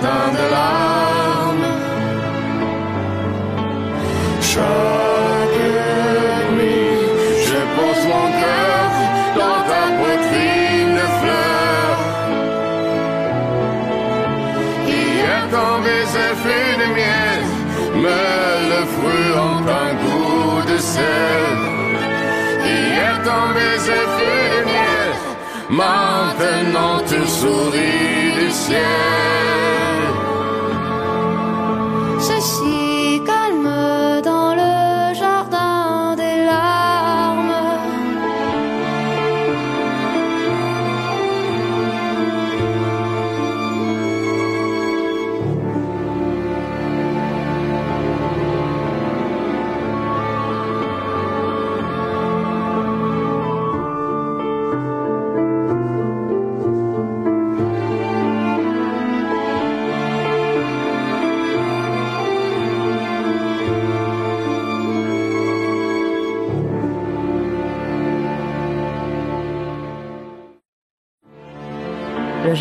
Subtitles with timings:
[0.00, 1.70] de larmes.
[4.40, 5.62] Chaque
[6.56, 6.98] nuit,
[7.48, 8.84] je pose mon cœur
[9.40, 12.00] dans ta poitrine de fleurs.
[14.86, 17.42] Hier, quand baiser fut de miel,
[18.02, 21.58] mais le fruit en un goût de sel.
[22.64, 25.12] Hier, quand baiser fut de miel,
[25.70, 29.77] maintenant tu souris du ciel.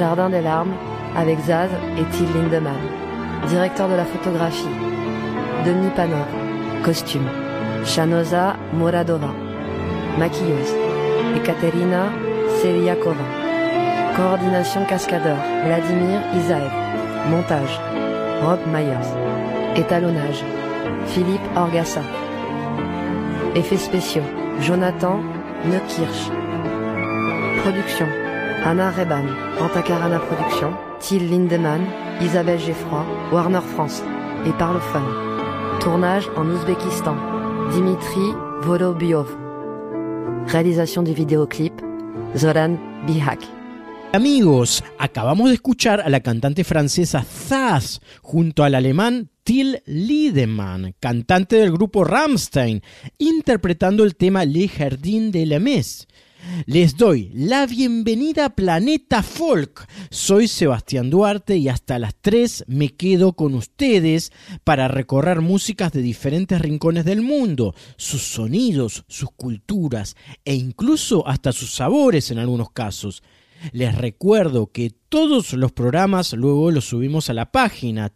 [0.08, 0.72] Jardin des larmes
[1.18, 1.70] avec Zaz
[2.00, 2.80] et Till Lindemann.
[3.50, 4.74] Directeur de la photographie.
[5.66, 6.26] Denis Panor.
[6.82, 7.28] Costume.
[7.84, 9.32] Shanoza Moradova.
[10.18, 10.74] Maquilleuse.
[11.36, 12.06] Ekaterina
[13.04, 13.26] Kova.
[14.16, 16.72] Coordination Cascadeur, Vladimir Isaev.
[17.30, 17.78] Montage,
[18.46, 19.10] Rob Myers.
[19.76, 20.46] Étalonnage,
[21.08, 22.02] Philippe Orgassa.
[23.56, 24.30] Effets spéciaux,
[24.62, 25.20] Jonathan
[25.66, 26.32] Neukirch.
[27.62, 28.08] Production,
[28.68, 29.26] Anna Reban,
[29.62, 31.88] Antakarana Production, Till Lindemann,
[32.22, 34.04] Isabelle Geffroy, Warner France
[34.46, 35.80] et Parlophone.
[35.80, 37.16] Tournage en Ouzbékistan,
[37.72, 38.34] Dimitri
[38.64, 39.28] Volobiov.
[40.48, 41.72] Réalisation du vidéoclip,
[42.36, 42.78] Zoran
[43.08, 43.40] Bihak.
[44.12, 51.56] Amigos, acabamos de escuchar a la cantante francesa Zaz junto al alemán Till Liedemann, cantante
[51.56, 52.82] del grupo Rammstein,
[53.18, 56.07] interpretando el tema Le Jardin de la Messe.
[56.66, 59.88] Les doy la bienvenida a Planeta Folk.
[60.10, 64.32] Soy Sebastián Duarte y hasta las 3 me quedo con ustedes
[64.64, 70.16] para recorrer músicas de diferentes rincones del mundo, sus sonidos, sus culturas
[70.46, 73.24] e incluso hasta sus sabores en algunos casos.
[73.72, 78.10] Les recuerdo que todos los programas luego los subimos a la página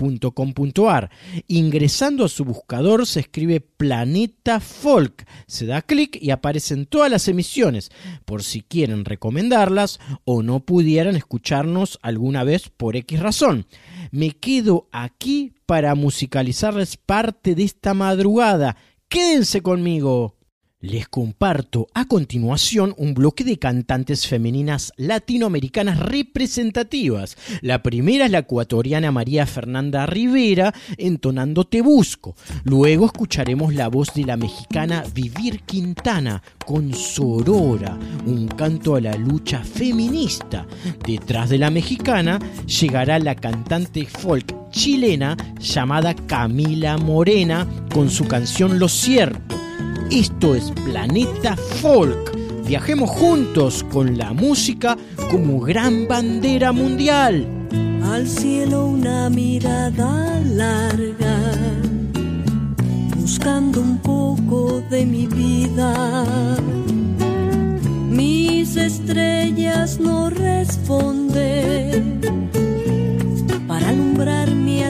[0.00, 1.10] www.radionacional.com.ar.
[1.46, 5.26] Ingresando a su buscador se escribe Planeta Folk.
[5.46, 7.90] Se da clic y aparecen todas las emisiones,
[8.24, 13.66] por si quieren recomendarlas o no pudieran escucharnos alguna vez por X razón.
[14.10, 18.76] Me quedo aquí para musicalizarles parte de esta madrugada.
[19.08, 20.39] Quédense conmigo.
[20.82, 27.36] Les comparto a continuación un bloque de cantantes femeninas latinoamericanas representativas.
[27.60, 32.34] La primera es la ecuatoriana María Fernanda Rivera entonando Te Busco.
[32.64, 39.16] Luego escucharemos la voz de la mexicana Vivir Quintana con Sorora, un canto a la
[39.16, 40.66] lucha feminista.
[41.06, 48.78] Detrás de la mexicana llegará la cantante folk chilena llamada Camila Morena con su canción
[48.78, 49.56] Lo Cierto.
[50.10, 52.36] Esto es Planeta Folk.
[52.66, 54.96] Viajemos juntos con la música
[55.30, 57.46] como gran bandera mundial.
[58.04, 61.52] Al cielo una mirada larga,
[63.16, 66.24] buscando un poco de mi vida.
[68.08, 72.20] Mis estrellas no responden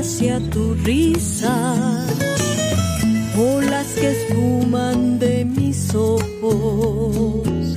[0.00, 2.06] hacia tu risa
[3.38, 7.76] olas que esfuman de mis ojos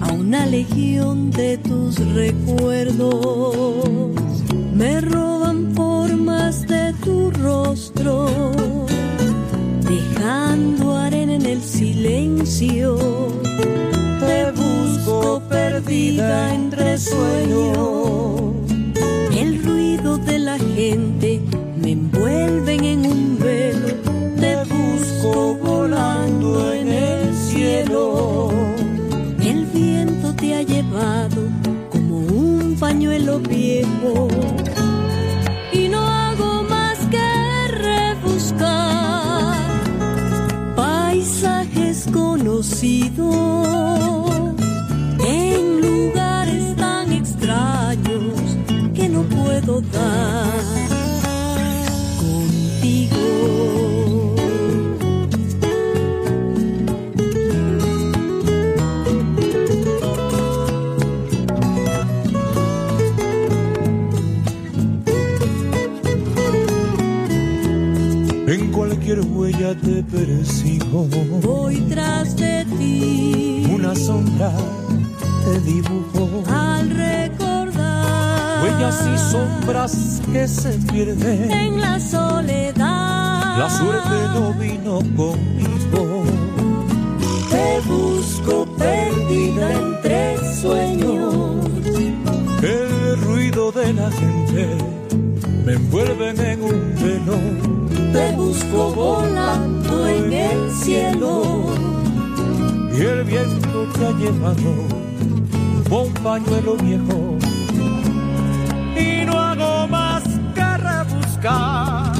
[0.00, 3.84] a una legión de tus recuerdos.
[4.72, 8.52] Me roban formas de tu rostro,
[9.88, 12.96] dejando arena en el silencio.
[14.20, 17.93] Te busco perdida entre sueños.
[43.34, 43.74] Contigo.
[68.74, 71.06] cualquier huella te persigo.
[71.42, 72.63] Voy tras de
[73.72, 74.52] Una sombra
[75.44, 76.44] te dibujo.
[76.48, 78.62] Al recordar.
[78.62, 81.50] Huellas y sombras que se pierden.
[81.50, 83.58] En la soledad.
[83.58, 86.24] La suerte no vino conmigo.
[87.50, 91.34] Te busco perdida entre sueños.
[92.62, 94.68] El ruido de la gente
[95.64, 101.63] me envuelven en un velo te busco volando en el cielo.
[102.96, 104.86] Y el viento te ha llevado
[105.90, 107.36] un pañuelo viejo.
[108.96, 110.22] Y no hago más
[110.54, 112.12] que rebuscar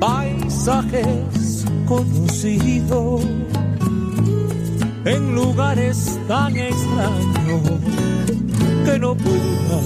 [0.00, 3.22] paisajes conocidos
[5.04, 7.60] en lugares tan extraños
[8.84, 9.82] que no puedo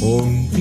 [0.00, 0.58] contigo.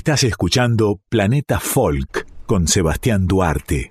[0.00, 3.90] Estás escuchando Planeta Folk con Sebastián Duarte.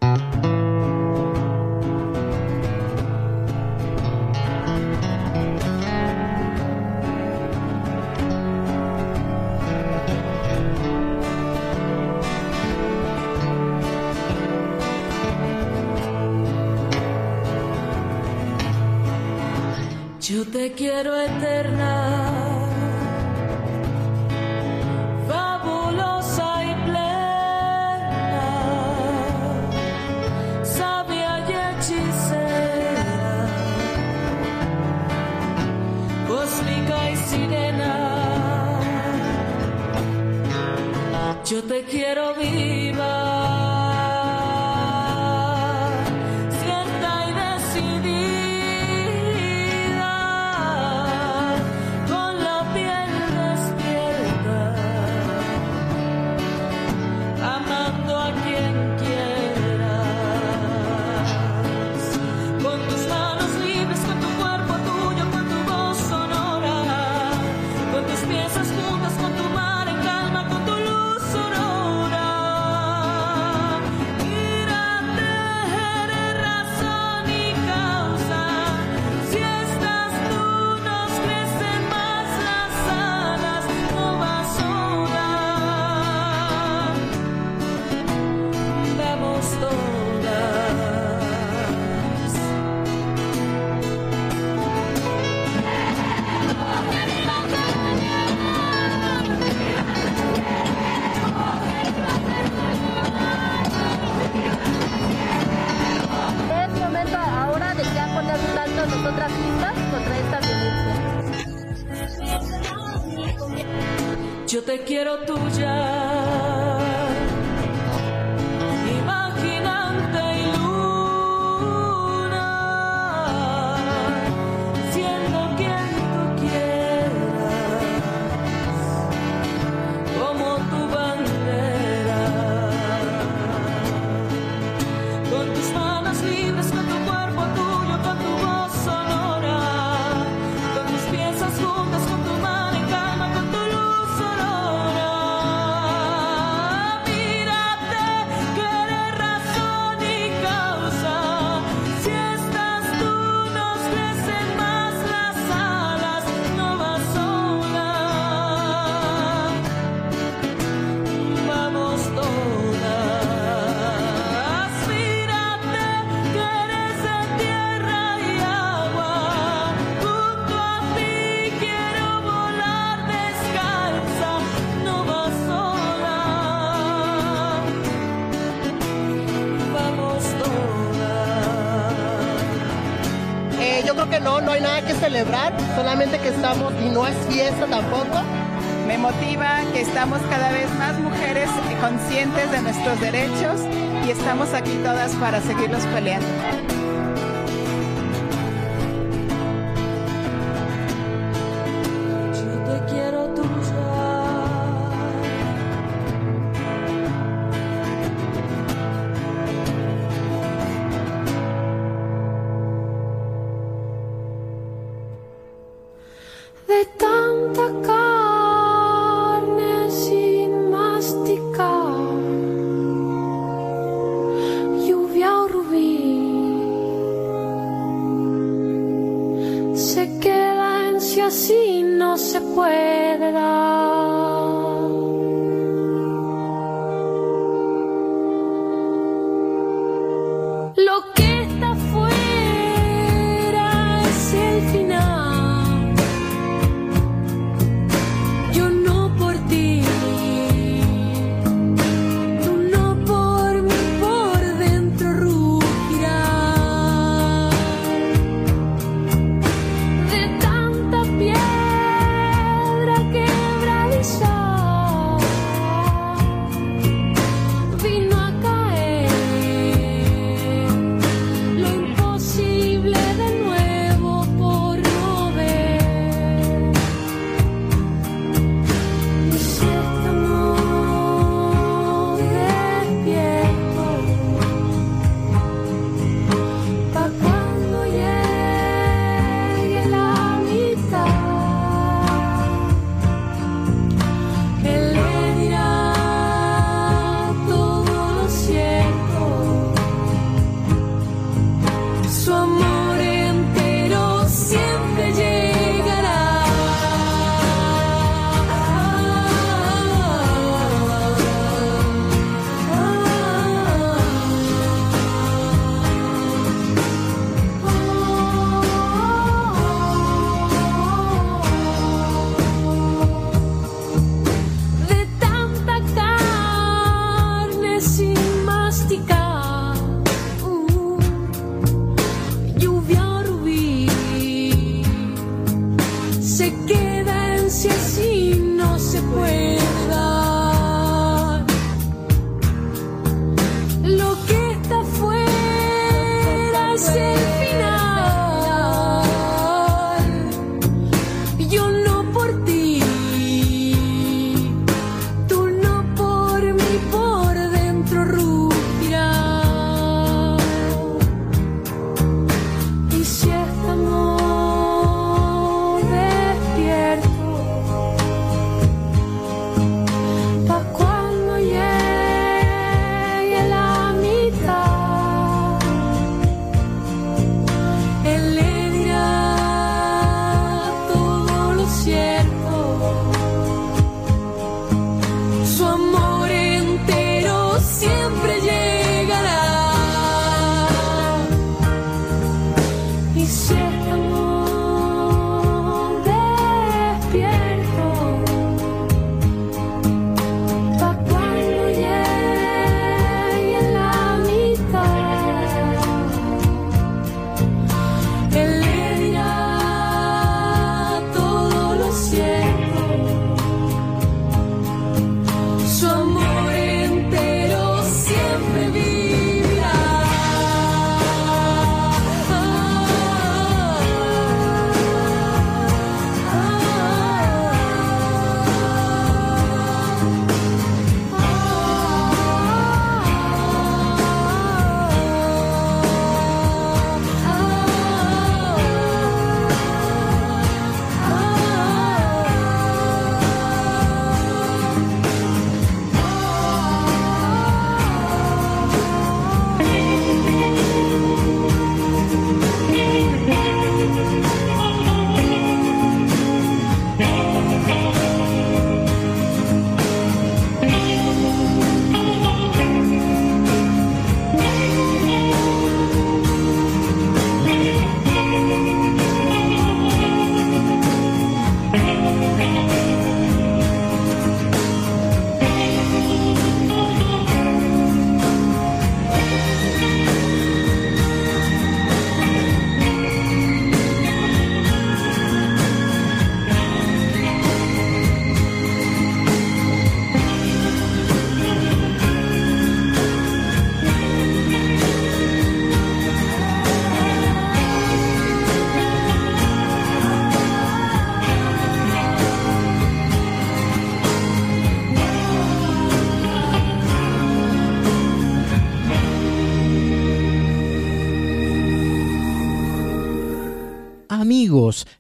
[195.86, 196.19] Para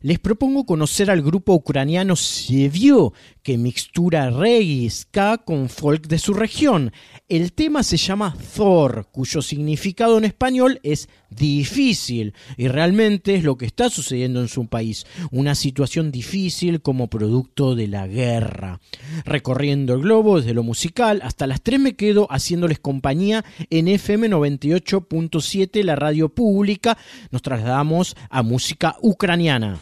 [0.02, 3.14] les propongo conocer al grupo ucraniano Sevio,
[3.50, 6.92] que mixtura reggae ska con folk de su región.
[7.28, 13.58] El tema se llama Thor, cuyo significado en español es difícil y realmente es lo
[13.58, 18.82] que está sucediendo en su país, una situación difícil como producto de la guerra.
[19.26, 24.30] Recorriendo el globo desde lo musical hasta las 3 me quedo haciéndoles compañía en FM
[24.30, 27.00] 98.7, la radio pública.
[27.32, 29.80] Nos trasladamos a música ucraniana.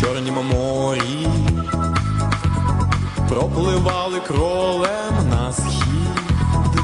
[0.00, 1.26] Чорнім морі,
[3.28, 6.80] пропливали кролем на схід,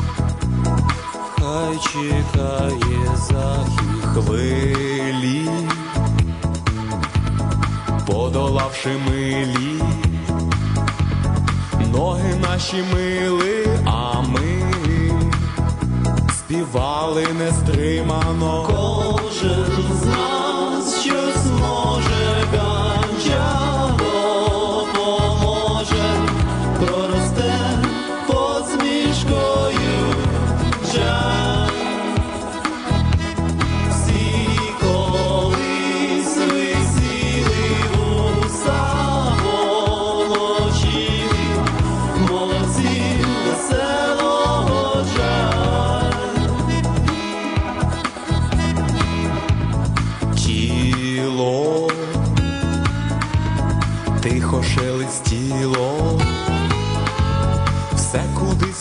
[1.39, 5.49] хай чекає захід хвилі,
[8.07, 9.83] подолавши милі,
[11.93, 14.63] ноги наші мили, а ми
[16.39, 18.67] співали нестримано.
[18.67, 19.65] Кожен
[20.03, 20.56] з нас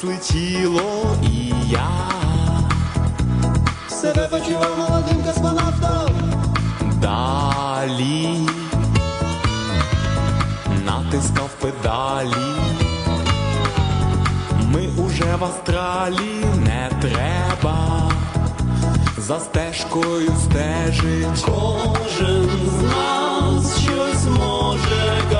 [0.05, 1.89] кудись летіло, і я
[3.89, 6.15] себе почував молодим космонавтом.
[7.01, 8.39] Далі
[10.85, 12.45] натискав педалі.
[14.71, 18.11] Ми уже в астралі не треба
[19.17, 21.45] за стежкою стежить.
[21.45, 25.34] Кожен з нас щось може,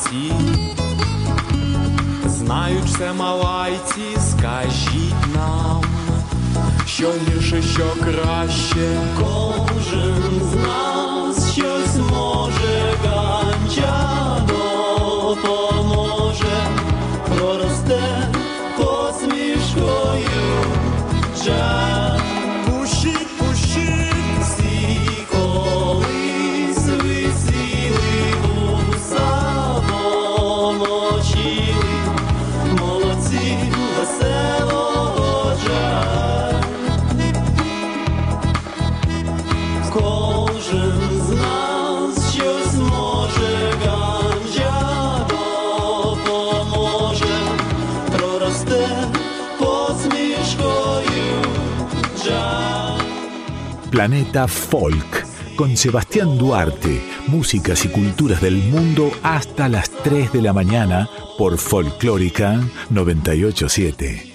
[0.00, 0.32] вранці.
[2.26, 5.84] Знають все малайці, скажіть нам,
[6.86, 9.00] що гірше, що краще.
[9.18, 14.46] Кожен з нас щось може, ганча
[15.18, 16.66] допоможе,
[17.28, 18.28] проросте
[54.00, 60.54] Planeta Folk, con Sebastián Duarte, músicas y culturas del mundo hasta las 3 de la
[60.54, 62.58] mañana por Folclórica
[62.88, 64.32] 987.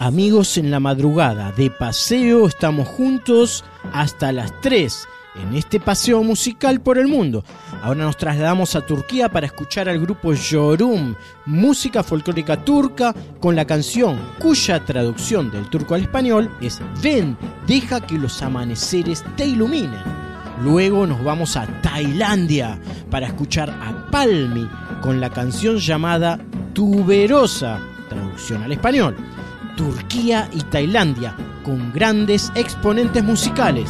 [0.00, 5.08] Amigos en la madrugada, de paseo, estamos juntos hasta las 3.
[5.36, 7.42] en este paseo musical por el mundo.
[7.86, 13.64] Ahora nos trasladamos a Turquía para escuchar al grupo Yorum, música folclórica turca con la
[13.64, 20.02] canción cuya traducción del turco al español es Ven, deja que los amaneceres te iluminen.
[20.64, 22.76] Luego nos vamos a Tailandia
[23.08, 24.68] para escuchar a Palmi
[25.00, 26.40] con la canción llamada
[26.74, 29.14] Tuberosa, traducción al español.
[29.76, 33.88] Turquía y Tailandia con grandes exponentes musicales.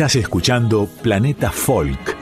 [0.00, 2.19] Estás escuchando Planeta Folk.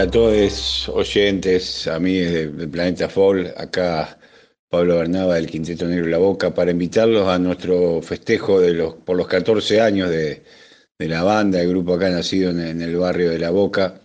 [0.00, 4.18] Hola a todos, oyentes, amigos de, Planeta Fall, acá
[4.70, 8.62] Pablo Bernaba del Quinteto Negro La Boca, para invitarlos a nuestro festejo
[9.04, 10.42] por los 14 años de,
[11.00, 14.00] la banda, el grupo acá nacido en, el barrio de La Boca.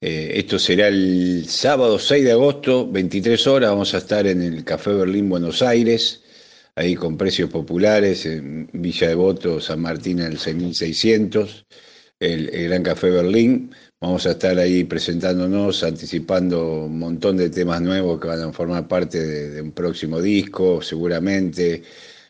[0.00, 4.62] Eh, esto será el sábado 6 de agosto, 23 horas, vamos a estar en el
[4.62, 6.22] Café Berlín Buenos Aires,
[6.76, 11.66] ahí con precios populares, en Villa Devoto, San Martín, el 6600,
[12.20, 13.72] el, el Gran Café Berlín.
[14.00, 18.86] Vamos a estar ahí presentándonos, anticipando un montón de temas nuevos que van a formar
[18.86, 21.82] parte de, un próximo disco, seguramente,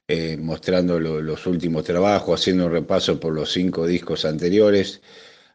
[0.07, 5.03] eh, mostrando los últimos trabajos, haciendo un repaso por los cinco discos anteriores.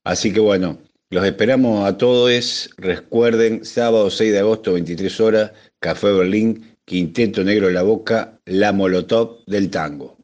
[0.04, 2.70] Así que bueno, los esperamos a todos.
[2.78, 8.74] Recuerden, sábado 6 de agosto, 23 horas, Café Berlín, Quinteto Negro de la Boca, La
[8.74, 10.21] Molotov del Tango.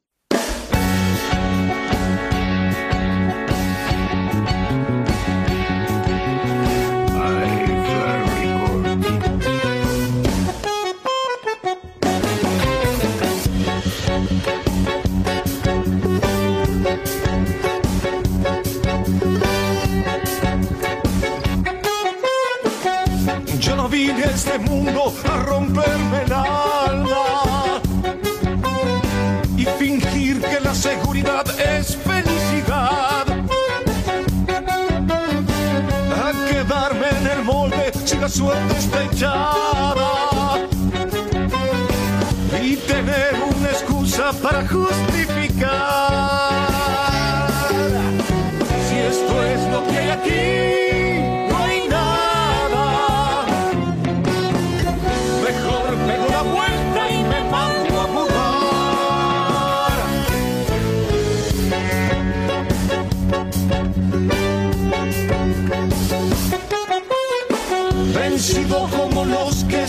[38.29, 40.67] suerte está echada.
[42.61, 45.16] Y tener una excusa para justificar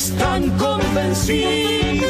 [0.08, 2.06] están convencidos.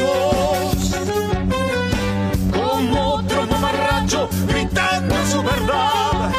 [2.51, 6.31] Como otro mamarracho gritando su verdad.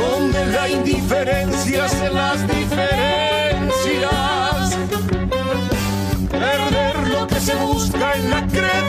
[0.00, 2.88] Donde la indiferencia se las diferencias.
[6.30, 8.87] Perder lo que se busca en la creencia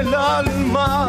[0.00, 1.08] el alma,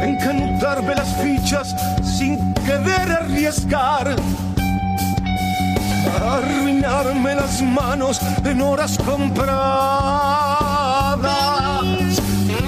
[0.00, 4.14] encanutarme las fichas sin querer arriesgar,
[6.22, 9.56] arruinarme las manos en horas compradas,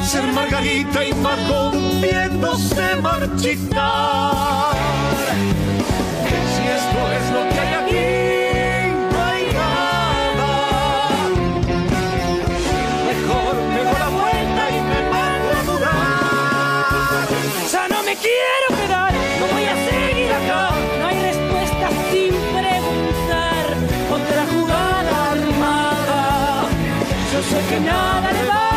[0.04, 4.74] ser Margarita y Margot viéndose marchitar.
[6.54, 7.27] Si esto es
[27.50, 28.67] take another look.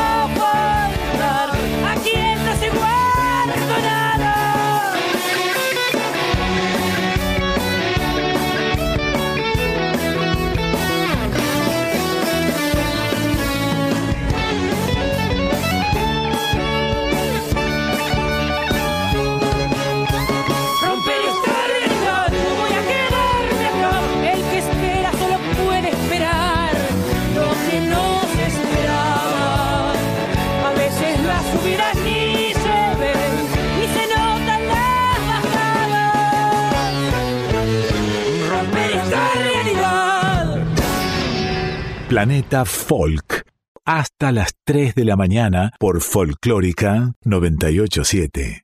[42.21, 43.47] Planeta Folk.
[43.83, 48.63] Hasta las 3 de la mañana por Folclórica 987.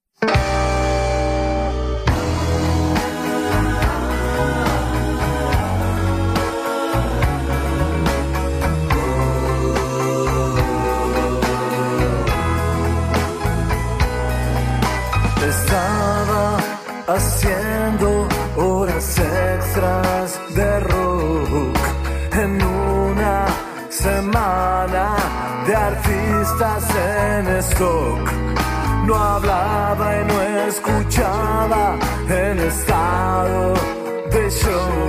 [29.06, 31.98] No hablaba y no escuchaba
[32.30, 33.74] en estado
[34.32, 35.07] de shock.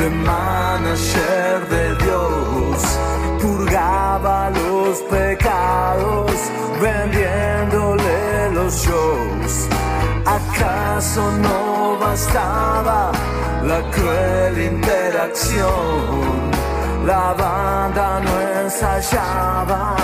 [0.00, 2.78] de manager de Dios,
[3.42, 6.32] purgaba los pecados
[6.80, 9.68] vendiéndole los shows.
[10.24, 13.12] ¿Acaso no bastaba
[13.62, 15.70] la cruel interacción?
[17.04, 19.96] La banda no ensayaba,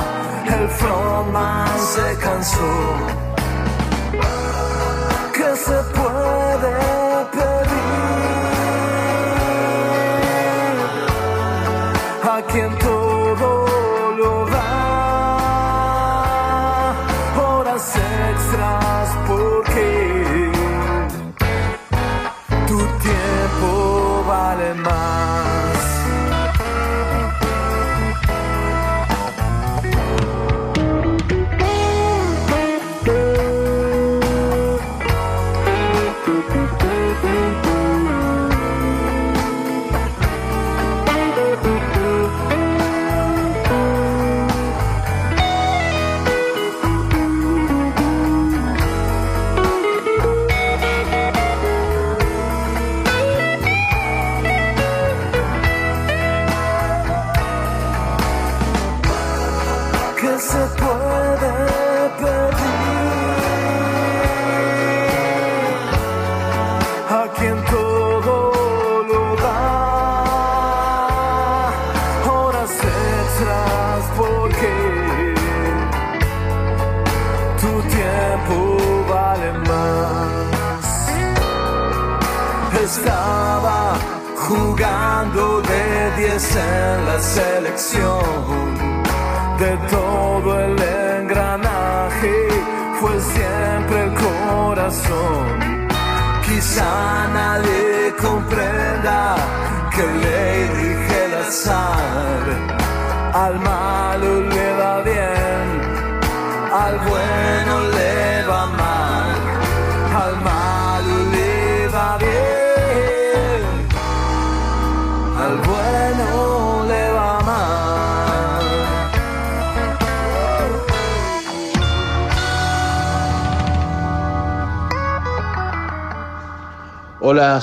[0.59, 2.75] el frontman se cansó.
[5.37, 6.06] ¿Qué se puede
[12.59, 12.86] a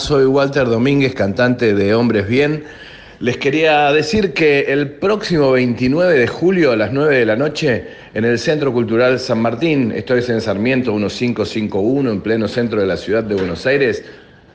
[0.03, 2.65] soy Walter Domínguez, cantante de Hombres Bien.
[3.21, 7.87] Les quería decir que el próximo 29 de julio a las 9 de la noche
[8.13, 12.87] en el Centro Cultural San Martín, esto es en Sarmiento 1551, en pleno centro de
[12.87, 14.03] la ciudad de Buenos Aires,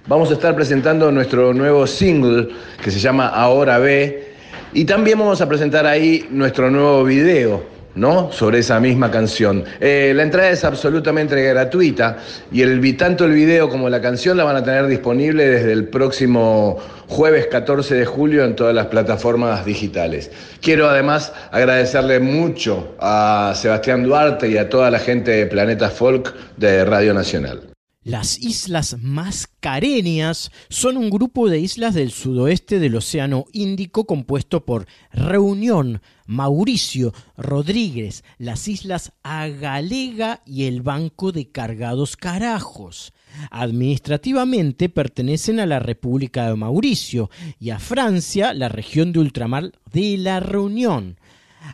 [0.06, 2.48] vamos a estar presentando nuestro nuevo single
[2.84, 4.34] que se llama Ahora Ve
[4.74, 7.77] y también vamos a presentar ahí nuestro nuevo video.
[7.98, 8.32] ¿No?
[8.32, 9.64] Sobre esa misma canción.
[9.80, 12.18] Eh, la entrada es absolutamente gratuita
[12.50, 15.88] y el, tanto el video como la canción la van a tener disponible desde el
[15.88, 16.78] próximo
[17.08, 20.30] jueves 14 de julio en todas las plataformas digitales.
[20.60, 26.34] Quiero además agradecerle mucho a Sebastián Duarte y a toda la gente de Planeta Folk
[26.56, 27.77] de Radio Nacional.
[28.08, 34.86] Las Islas Mascareñas son un grupo de islas del sudoeste del Océano Índico compuesto por
[35.12, 43.12] Reunión, Mauricio, Rodríguez, las Islas Agalega y el Banco de Cargados Carajos.
[43.50, 47.28] Administrativamente pertenecen a la República de Mauricio
[47.60, 51.18] y a Francia la región de ultramar de la Reunión.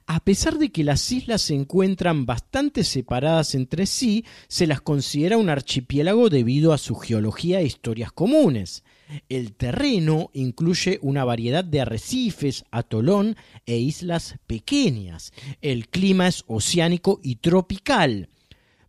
[0.06, 5.38] A pesar de que las islas se encuentran bastante separadas entre sí, se las considera
[5.38, 8.82] un archipiélago debido a su geología e historias comunes.
[9.28, 15.32] El terreno incluye una variedad de arrecifes, atolón e islas pequeñas.
[15.60, 18.28] El clima es oceánico y tropical.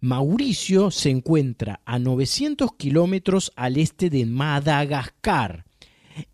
[0.02, 5.64] Mauricio se encuentra a 900 kilómetros al este de Madagascar.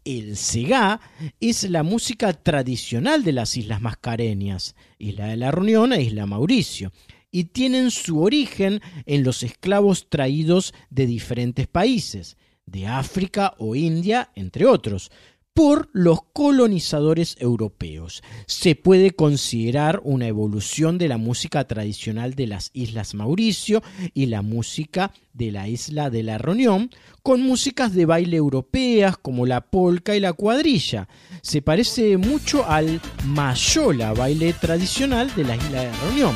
[0.04, 1.00] El segá
[1.40, 6.92] es la música tradicional de las Islas Mascareñas, Isla de la Reunión e Isla Mauricio,
[7.32, 14.32] y tienen su origen en los esclavos traídos de diferentes países, de África o India,
[14.36, 15.12] entre otros,
[15.54, 18.24] por los colonizadores europeos.
[18.48, 23.84] Se puede considerar una evolución de la música tradicional de las Islas Mauricio
[24.14, 26.90] y la música de la isla de la Reunión,
[27.24, 31.08] con músicas de baile europeas como la polca y la cuadrilla.
[31.42, 36.36] Se parece mucho al mayola, baile tradicional de la isla de la Reunión.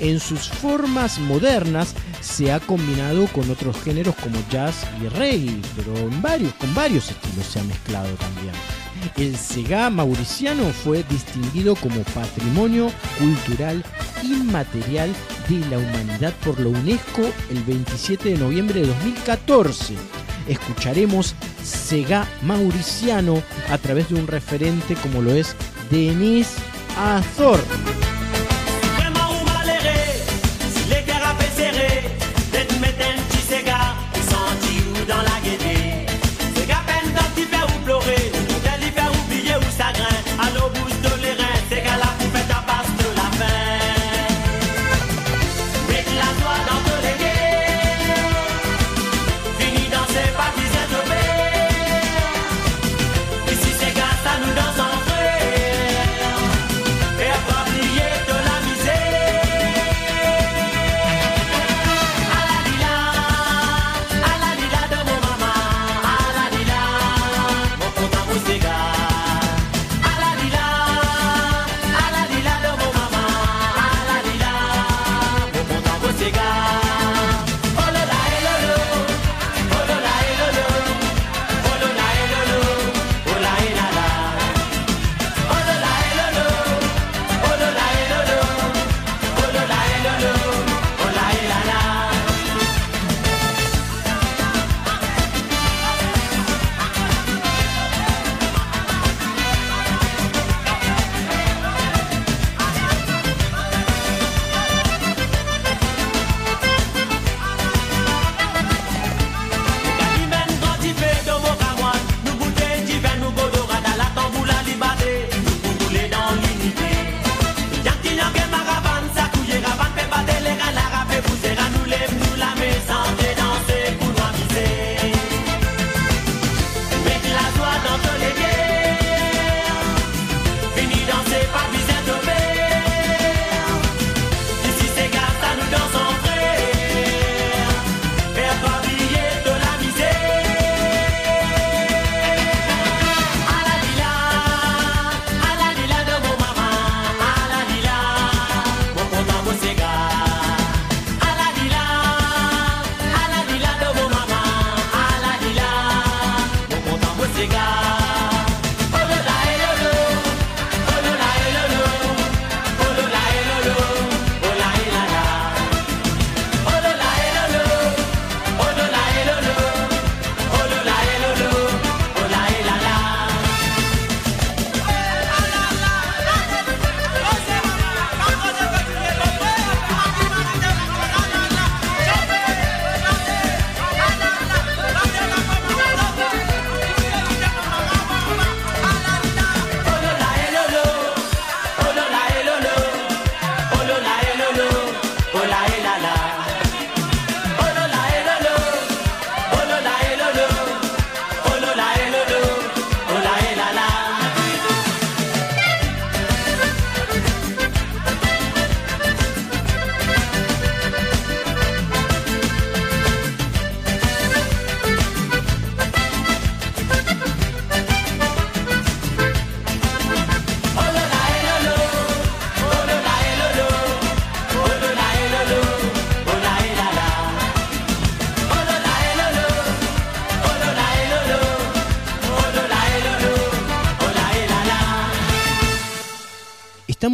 [0.00, 5.92] En sus formas modernas se ha combinado con otros géneros como jazz y reggae, pero
[6.20, 8.54] varios, con varios estilos se ha mezclado también.
[9.16, 13.84] El Segá mauriciano fue distinguido como Patrimonio Cultural
[14.22, 15.10] Inmaterial
[15.48, 19.94] de la Humanidad por la UNESCO el 27 de noviembre de 2014.
[20.48, 25.54] Escucharemos Segá mauriciano a través de un referente como lo es
[25.90, 26.54] Denis
[26.98, 27.60] Azor.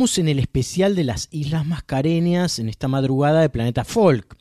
[0.06, 4.36] En el especial de las Islas Mascareñas en esta madrugada de Planeta Folk.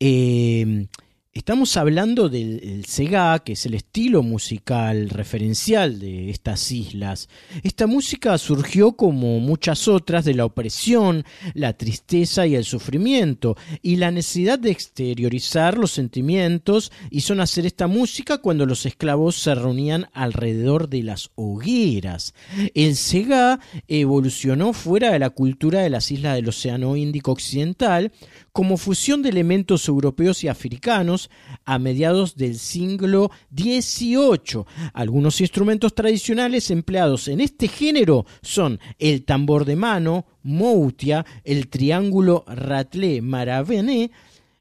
[0.00, 0.88] Eh,
[1.36, 7.28] estamos hablando del el Sega, que es el estilo musical referencial de estas islas.
[7.62, 13.96] Esta música surgió como muchas otras de la opresión, la tristeza y el sufrimiento, y
[13.96, 20.08] la necesidad de exteriorizar los sentimientos hizo nacer esta música cuando los esclavos se reunían
[20.14, 22.34] alrededor de las hogueras.
[22.74, 28.10] El Sega evolucionó fuera de la cultura de las islas del Océano Índico Occidental
[28.56, 31.28] como fusión de elementos europeos y africanos
[31.66, 34.64] a mediados del siglo XVIII.
[34.94, 42.44] Algunos instrumentos tradicionales empleados en este género son el tambor de mano, moutia, el triángulo
[42.46, 44.10] ratlé maravené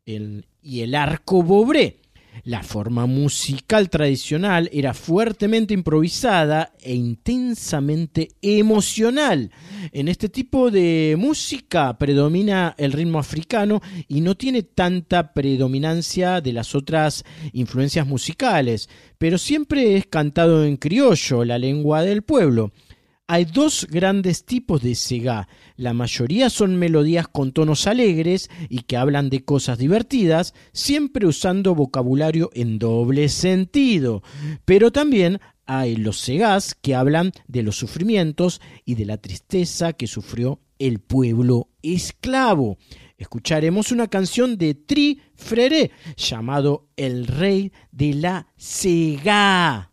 [0.06, 2.02] y el arco bobré.
[2.46, 9.50] La forma musical tradicional era fuertemente improvisada e intensamente emocional.
[9.92, 16.54] En este tipo de música predomina el ritmo africano y no tiene tanta predominancia de
[16.54, 22.72] las otras influencias musicales, pero siempre es cantado en criollo, la lengua del pueblo.
[23.28, 25.48] Hay dos grandes tipos de sega.
[25.78, 31.74] La mayoría son melodías con tonos alegres y que hablan de cosas divertidas, siempre usando
[31.74, 34.22] vocabulario en doble sentido.
[34.66, 40.06] Pero también hay los segás que hablan de los sufrimientos y de la tristeza que
[40.06, 42.78] sufrió el pueblo esclavo.
[43.18, 49.92] Escucharemos una canción de Tri Frere llamado El Rey de la Sega.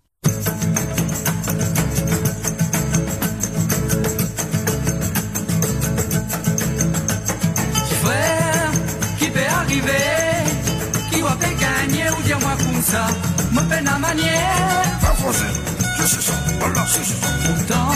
[12.83, 13.07] Ça,
[13.53, 14.99] me peine à manière.
[15.01, 15.53] Pas français,
[15.99, 17.27] je sais ça, voilà, c'est ça.
[17.47, 17.93] Pourtant,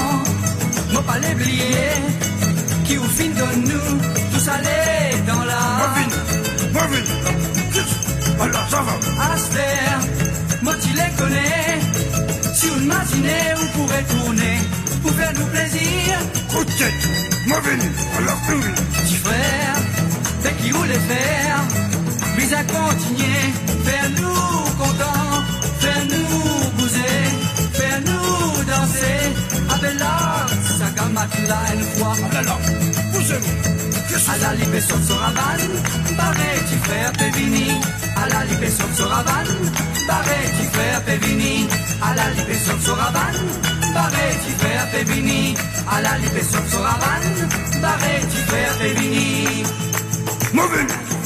[0.92, 1.90] me pas l'oublier,
[2.84, 3.98] qui au fin de nous,
[4.32, 5.60] tous aller dans la.
[5.82, 6.08] Marvin,
[6.72, 7.04] Marvin,
[8.38, 8.92] voilà, ça va.
[9.36, 10.00] Faire,
[10.62, 14.58] moi tu les connais, sur une matinée on pourrait tourner,
[15.02, 16.18] pour faire nous plaisir.
[16.48, 17.08] Coup de tête,
[17.46, 17.78] Marvin,
[18.18, 18.40] alors
[18.98, 19.74] Petit frère,
[20.42, 21.58] c'est qui voulait faire,
[22.46, 23.44] puis à continuer.
[23.84, 24.34] Faire-nous
[24.78, 25.42] contents,
[25.80, 27.24] faire-nous bouser,
[27.72, 29.20] faire-nous danser.
[29.74, 30.46] Abelard,
[30.78, 32.16] Sakamatula, elle croit.
[32.30, 32.58] Ah là là,
[33.12, 33.76] poussez-vous.
[34.28, 35.62] À la libe sur Soravan,
[36.16, 37.80] barretti frère Pevini.
[38.16, 39.46] À la libe sur Soravan,
[40.08, 41.68] barretti frère Pevini.
[42.02, 43.36] À la libe sur Soravan,
[43.94, 45.54] barretti frère Pevini.
[45.88, 47.22] À la libe sur Soravan,
[47.80, 49.64] barretti frère Pevini.
[50.52, 51.25] Moving!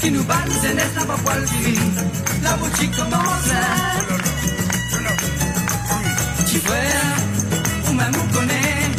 [0.00, 1.78] qui nous bat, nous.
[2.42, 3.52] La boutique commence.
[6.38, 6.60] Petit
[7.88, 8.90] ou même vous connaît,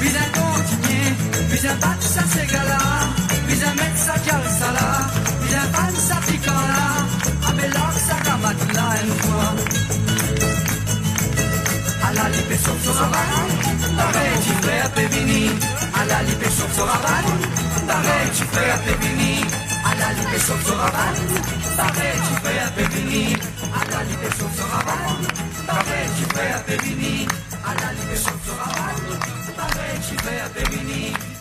[0.00, 1.14] puis un continuer,
[1.50, 2.78] puis un battre ça c'est gala,
[3.46, 4.57] puis un sa calça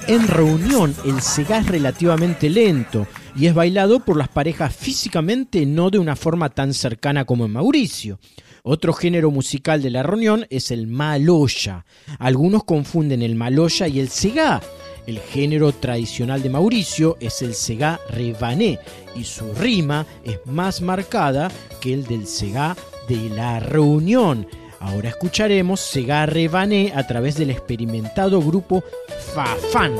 [0.07, 5.89] En reunión, el sega es relativamente lento y es bailado por las parejas físicamente no
[5.89, 8.17] de una forma tan cercana como en Mauricio.
[8.69, 11.85] Otro género musical de la reunión es el maloya.
[12.19, 14.61] Algunos confunden el maloya y el sega.
[15.05, 18.77] El género tradicional de Mauricio es el sega rebané
[19.15, 21.49] y su rima es más marcada
[21.79, 22.75] que el del sega
[23.07, 24.45] de la reunión.
[24.81, 28.83] Ahora escucharemos Sega Rebané a través del experimentado grupo
[29.33, 29.95] Fafan.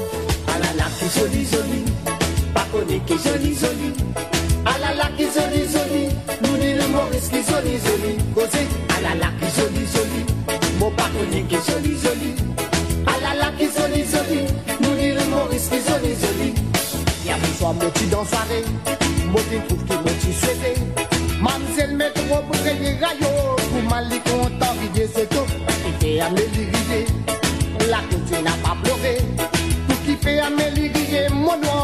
[6.90, 10.26] Maurice qui joli joli, causé ah à la la qui joli joli,
[10.80, 12.32] mon patronnier ah qui joli joli,
[13.06, 14.46] à la qui joli,
[14.82, 16.54] nous dit le Maurice qui joli joli.
[17.26, 18.64] Y'a plus soit mon petit dans soirée,
[19.28, 20.74] mon petit trouve qui mon petit souhaité,
[21.42, 25.48] mamselle mettre au bouteille rayo, pour mal les contents vider ce taux,
[26.06, 27.06] et à me l'irriter,
[27.90, 29.18] la côté n'a pas pleuré,
[29.88, 31.77] pour qui fait à mon noir.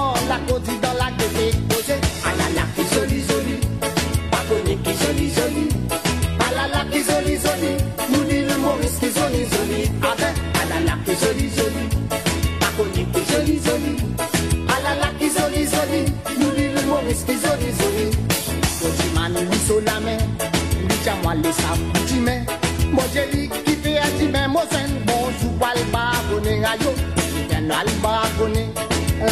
[21.41, 21.79] le sap.
[22.07, 22.45] Ti men
[22.93, 26.93] Mojeli ki fe a ti men mozen Bonjou al bagone a yo.
[27.17, 28.67] Ki ven al bagone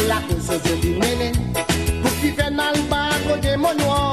[0.08, 4.11] La kouzou ze di menen Pou ki ven al bagone monwa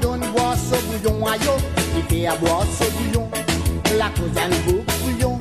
[0.00, 1.52] donne boire ce bouillon ayo.
[1.96, 3.28] Il fait à boire ce bouillon,
[3.98, 5.38] la cause un beau bouillon.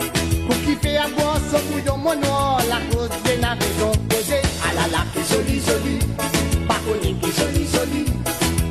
[0.47, 4.41] Pour qui fait à boire ce bouillon mon la cause de la raison posée.
[4.67, 5.99] Alala qui joli joli,
[6.67, 8.05] pas connu qui joli joli.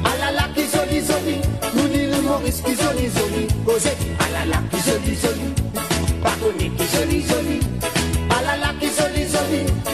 [0.05, 1.03] Alala qui joli
[1.75, 3.47] nous dit le Maurice qui joli joli.
[3.65, 5.17] Posé, alala qui joli
[6.23, 7.61] pas connu qui joli joli.
[8.31, 9.27] Alala qui joli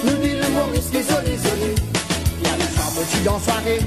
[0.04, 1.74] nous dit le Maurice qui joli joli.
[2.44, 3.80] Y'a le soir moti dans soirée,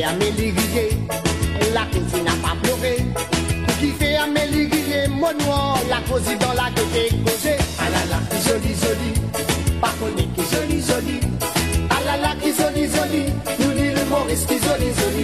[0.00, 0.90] fait Amélie Guillet,
[1.74, 2.96] la cause n'a pas pleuré.
[3.78, 7.56] Qui fait Amélie Guillet, mon noir, la cause dans la tête causée.
[7.78, 11.20] Ah là là, qui jolie, jolie, pas connu, qui jolie, jolie.
[11.90, 15.19] Ah qui jolie, jolie, nous dit le Maurice, qui jolie, jolie.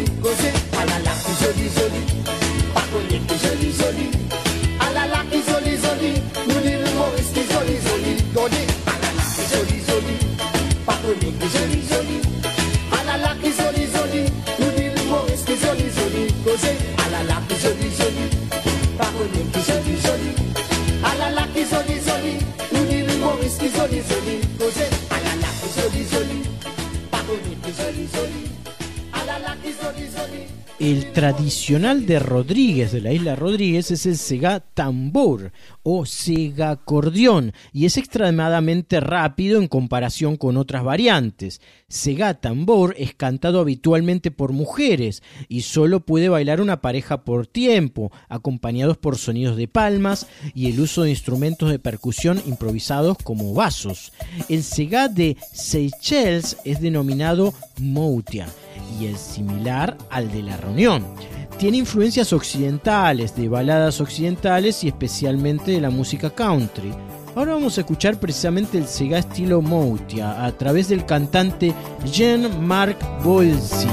[31.32, 35.50] Tradicional de Rodríguez, de la isla Rodríguez, es el sega tambor
[35.82, 41.60] o sega acordeón y es extremadamente rápido en comparación con otras variantes.
[41.88, 48.12] Sega tambor es cantado habitualmente por mujeres y solo puede bailar una pareja por tiempo,
[48.28, 54.12] acompañados por sonidos de palmas y el uso de instrumentos de percusión improvisados como vasos.
[54.48, 58.46] El sega de Seychelles es denominado moutia
[59.00, 61.15] y es similar al de la reunión.
[61.58, 66.92] Tiene influencias occidentales, de baladas occidentales y especialmente de la música country.
[67.34, 73.88] Ahora vamos a escuchar precisamente el Sega estilo Moutia a través del cantante Jean-Marc Bolsi.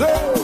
[0.00, 0.39] La.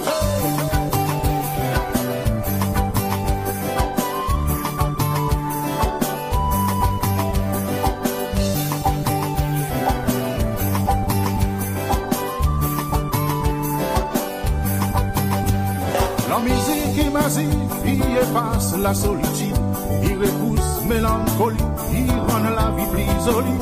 [17.17, 17.49] Magique,
[17.85, 19.57] il efface la solitude,
[20.03, 21.57] il repousse mélancolie,
[21.93, 23.59] il rend la vie plus jolie.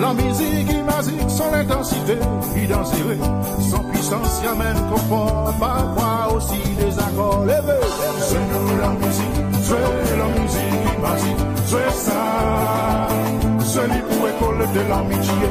[0.00, 2.16] La musique est magique, son intensité,
[2.56, 3.18] il danserait,
[3.70, 7.86] son puissance y amène confort, parfois aussi des accords élevés.
[8.20, 13.08] C'est nous la musique, c'est la musique magique, c'est ça.
[13.60, 15.48] C'est lui pour école de l'amitié,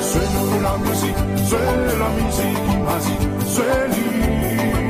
[0.00, 4.81] c'est nous la musique, c'est la musique magique, c'est lui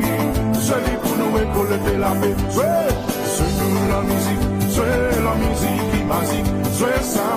[0.72, 2.34] celui pour nous récolter la paix.
[2.50, 4.44] Soyez nous la musique,
[4.74, 7.28] soyez la musique magique, soyez ça.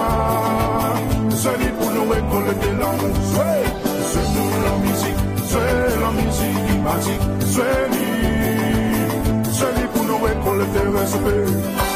[1.44, 3.70] Celui pour nous récolter l'amour, soyez.
[4.12, 5.22] Soyez nous la musique,
[5.52, 8.12] soyez la musique magique, soyez lui.
[9.60, 11.95] Celui pour nous récolter respect.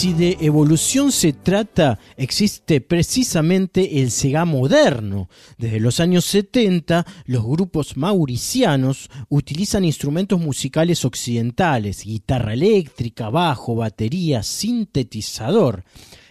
[0.00, 5.28] Si de evolución se trata, existe precisamente el Sega moderno.
[5.58, 14.42] Desde los años 70, los grupos mauricianos utilizan instrumentos musicales occidentales, guitarra eléctrica, bajo, batería,
[14.42, 15.84] sintetizador.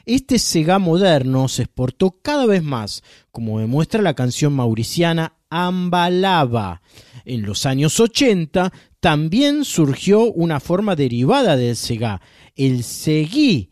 [0.03, 6.81] Este Sega moderno se exportó cada vez más, como demuestra la canción mauriciana Ambalaba.
[7.29, 12.21] En los años 80 también surgió una forma derivada del Sega,
[12.55, 13.69] el Segui,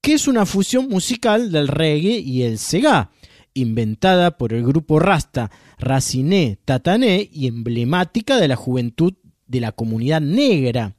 [0.00, 3.12] que es una fusión musical del reggae y el Sega,
[3.54, 9.14] inventada por el grupo Rasta Raciné Tatané y emblemática de la juventud
[9.46, 10.96] de la comunidad negra.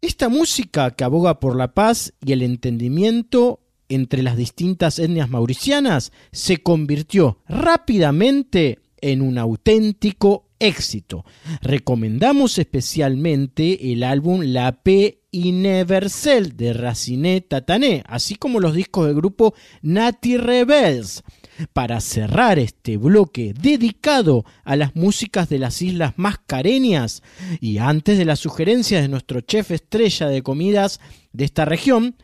[0.00, 3.60] Esta música que aboga por la paz y el entendimiento
[3.90, 11.24] entre las distintas etnias mauricianas se convirtió rápidamente en un auténtico éxito.
[11.62, 19.16] Recomendamos especialmente el álbum La P Universel de Raciné Tatané, así como los discos del
[19.16, 21.22] grupo Nati Rebels.
[21.72, 27.22] Para cerrar este bloque dedicado a las músicas de las islas mascareñas
[27.60, 31.00] y antes de las sugerencias de nuestro chef estrella de comidas
[31.32, 32.16] de esta región,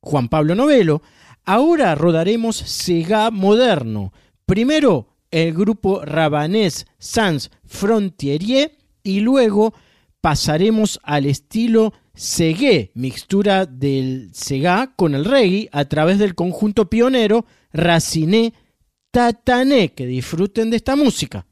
[0.00, 1.02] Juan Pablo Novelo,
[1.44, 4.12] ahora rodaremos Sega moderno.
[4.44, 9.74] Primero el grupo rabanés Sans Frontierier y luego
[10.20, 17.46] pasaremos al estilo Segué, mixtura del Sega con el reggae a través del conjunto pionero
[17.72, 18.52] Raciné
[19.10, 19.94] Tatané.
[19.94, 21.46] Que disfruten de esta música.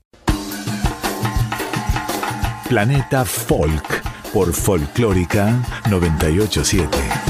[2.69, 4.03] Planeta Folk
[4.33, 7.28] por Folclórica 987.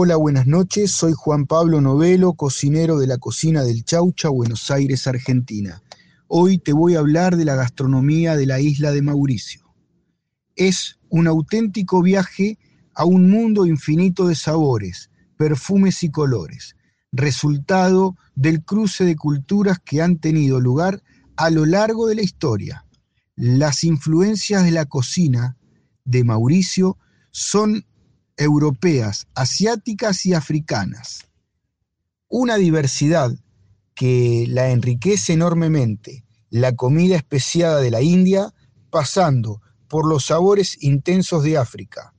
[0.00, 0.92] Hola, buenas noches.
[0.92, 5.82] Soy Juan Pablo Novelo, cocinero de la cocina del Chaucha, Buenos Aires, Argentina.
[6.28, 9.74] Hoy te voy a hablar de la gastronomía de la isla de Mauricio.
[10.54, 12.60] Es un auténtico viaje
[12.94, 16.76] a un mundo infinito de sabores, perfumes y colores,
[17.10, 21.02] resultado del cruce de culturas que han tenido lugar
[21.34, 22.86] a lo largo de la historia.
[23.34, 25.56] Las influencias de la cocina
[26.04, 26.98] de Mauricio
[27.32, 27.84] son
[28.38, 31.26] europeas, asiáticas y africanas.
[32.28, 33.32] Una diversidad
[33.94, 38.54] que la enriquece enormemente, la comida especiada de la India,
[38.90, 42.14] pasando por los sabores intensos de África,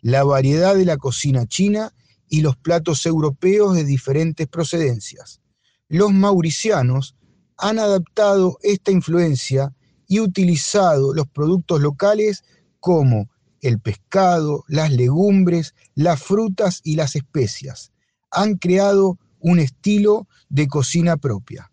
[0.00, 1.94] la variedad de la cocina china
[2.28, 5.40] y los platos europeos de diferentes procedencias.
[5.88, 7.16] Los mauricianos
[7.56, 9.74] han adaptado esta influencia
[10.08, 12.42] y utilizado los productos locales
[12.80, 13.28] como
[13.60, 17.92] el pescado, las legumbres, las frutas y las especias.
[18.30, 21.70] Han creado un estilo de cocina propia.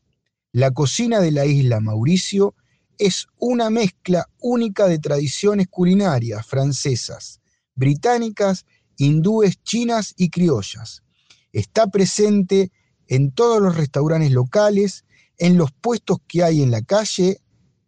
[0.51, 2.55] La cocina de la isla Mauricio
[2.97, 7.41] es una mezcla única de tradiciones culinarias francesas,
[7.75, 8.65] británicas,
[8.97, 11.03] hindúes, chinas y criollas.
[11.51, 12.71] Está presente
[13.07, 15.05] en todos los restaurantes locales,
[15.37, 17.41] en los puestos que hay en la calle,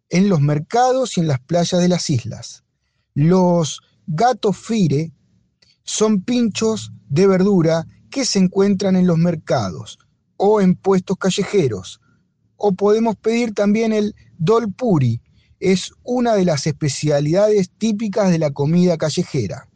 [0.10, 2.64] en los mercados y en las playas de las islas.
[3.16, 5.12] Los gatos fire
[5.84, 10.00] son pinchos de verdura que se encuentran en los mercados
[10.36, 12.02] o en puestos callejeros.
[12.58, 15.22] O podemos pedir también el dol puri,
[15.60, 19.68] es una de las especialidades típicas de la comida callejera.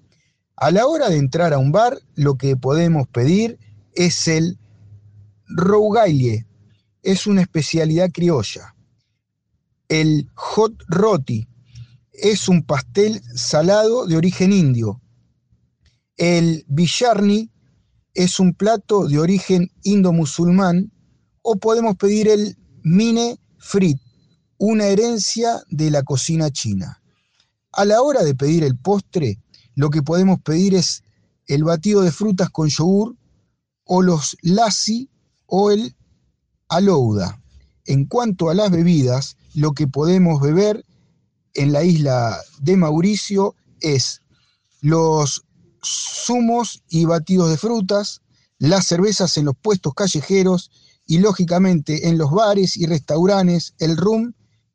[0.56, 3.60] A la hora de entrar a un bar, lo que podemos pedir
[3.94, 4.58] es el
[5.48, 6.48] rougaille,
[7.04, 8.76] es una especialidad criolla.
[9.90, 11.48] El hot roti
[12.14, 15.02] es un pastel salado de origen indio.
[16.16, 17.52] El billarni
[18.14, 20.92] es un plato de origen indo-musulmán
[21.42, 24.00] o podemos pedir el mine frit,
[24.58, 27.02] una herencia de la cocina china.
[27.72, 29.40] A la hora de pedir el postre,
[29.76, 31.04] lo que podemos pedir es
[31.48, 33.16] el batido de frutas con yogur
[33.86, 35.10] o los lassi
[35.48, 35.96] o el
[36.70, 37.42] alouda.
[37.86, 40.86] En cuanto a las bebidas, lo que podemos beber
[41.54, 44.22] en la isla de Mauricio es
[44.82, 45.46] los
[45.84, 48.22] zumos y batidos de frutas,
[48.60, 50.72] las cervezas en los puestos callejeros
[51.06, 54.34] y lógicamente en los bares y restaurantes el rum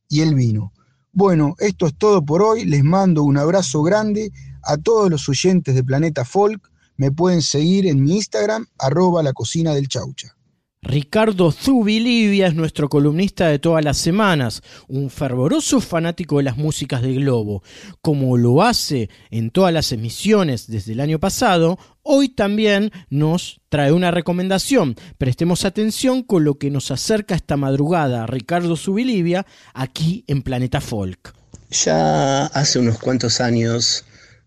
[0.08, 0.72] y el vino.
[1.12, 2.64] Bueno, esto es todo por hoy.
[2.64, 4.32] Les mando un abrazo grande
[4.62, 6.70] a todos los oyentes de Planeta Folk.
[6.96, 10.36] Me pueden seguir en mi Instagram, arroba la cocina del chaucha.
[10.80, 17.02] Ricardo Zubilivia es nuestro columnista de todas las semanas, un fervoroso fanático de las músicas
[17.02, 17.64] de Globo.
[18.00, 23.90] Como lo hace en todas las emisiones desde el año pasado, hoy también nos trae
[23.92, 24.94] una recomendación.
[25.18, 31.34] Prestemos atención con lo que nos acerca esta madrugada Ricardo Zubilivia aquí en Planeta Folk.
[31.70, 34.04] Ya hace unos cuantos años,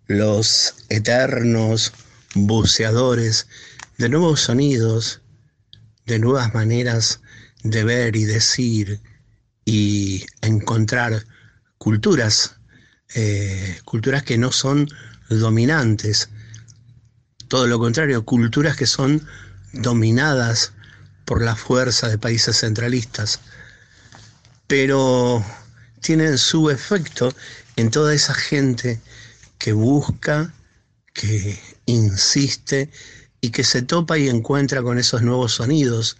[0.08, 1.91] los eternos
[2.34, 3.48] buceadores
[3.98, 5.20] de nuevos sonidos,
[6.06, 7.22] de nuevas maneras
[7.64, 9.02] de ver y decir
[9.65, 11.26] y encontrar
[11.78, 12.56] culturas,
[13.15, 14.88] eh, culturas que no son
[15.30, 16.30] dominantes,
[17.48, 19.26] todo lo contrario, culturas que son
[19.73, 20.73] dominadas
[21.26, 23.40] por la fuerza de países centralistas,
[24.68, 25.45] pero
[26.02, 27.34] tienen su efecto
[27.76, 28.99] en toda esa gente
[29.57, 30.53] que busca,
[31.14, 32.90] que insiste
[33.41, 36.18] y que se topa y encuentra con esos nuevos sonidos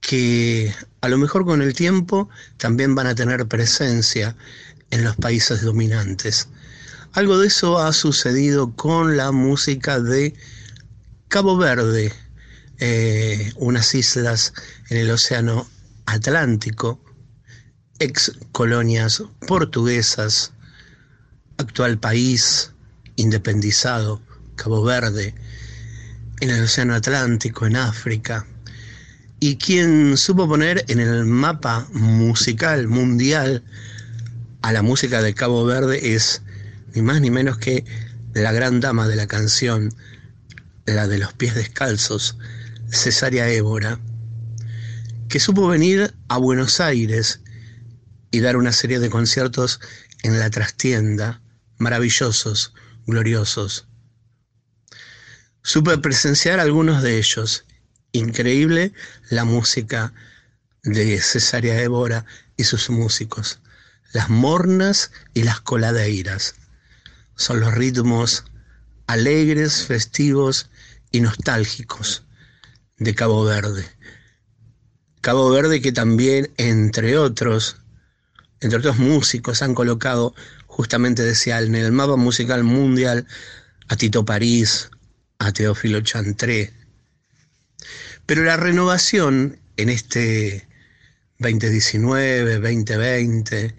[0.00, 2.28] que a lo mejor con el tiempo
[2.58, 4.36] también van a tener presencia
[4.90, 6.48] en los países dominantes.
[7.12, 10.34] Algo de eso ha sucedido con la música de
[11.28, 12.12] Cabo Verde,
[12.78, 14.52] eh, unas islas
[14.90, 15.68] en el Océano
[16.06, 17.00] Atlántico,
[18.00, 20.52] ex colonias portuguesas,
[21.58, 22.72] actual país
[23.16, 24.20] independizado,
[24.56, 25.34] Cabo Verde,
[26.42, 28.44] en el Océano Atlántico, en África,
[29.38, 33.62] y quien supo poner en el mapa musical mundial
[34.60, 36.42] a la música de Cabo Verde es
[36.94, 37.84] ni más ni menos que
[38.34, 39.94] la gran dama de la canción,
[40.84, 42.36] la de los pies descalzos,
[42.90, 44.00] Cesárea Évora,
[45.28, 47.40] que supo venir a Buenos Aires
[48.32, 49.78] y dar una serie de conciertos
[50.24, 51.40] en la trastienda,
[51.78, 52.74] maravillosos,
[53.06, 53.86] gloriosos.
[55.64, 57.64] Supe presenciar algunos de ellos.
[58.10, 58.92] Increíble
[59.30, 60.12] la música
[60.82, 62.26] de Cesárea Évora
[62.56, 63.60] y sus músicos.
[64.12, 66.56] Las mornas y las coladeiras.
[67.36, 68.44] Son los ritmos
[69.06, 70.68] alegres, festivos
[71.12, 72.24] y nostálgicos
[72.98, 73.86] de Cabo Verde.
[75.20, 77.76] Cabo Verde que también, entre otros,
[78.60, 80.34] entre otros músicos, han colocado,
[80.66, 83.28] justamente decía, en el mapa musical mundial
[83.88, 84.90] a Tito París,
[85.42, 86.72] a Teófilo Chantré.
[88.26, 90.66] Pero la renovación en este
[91.38, 93.74] 2019, 2020,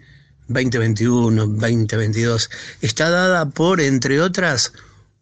[0.47, 2.49] 2021, 2022
[2.81, 4.73] está dada por, entre otras,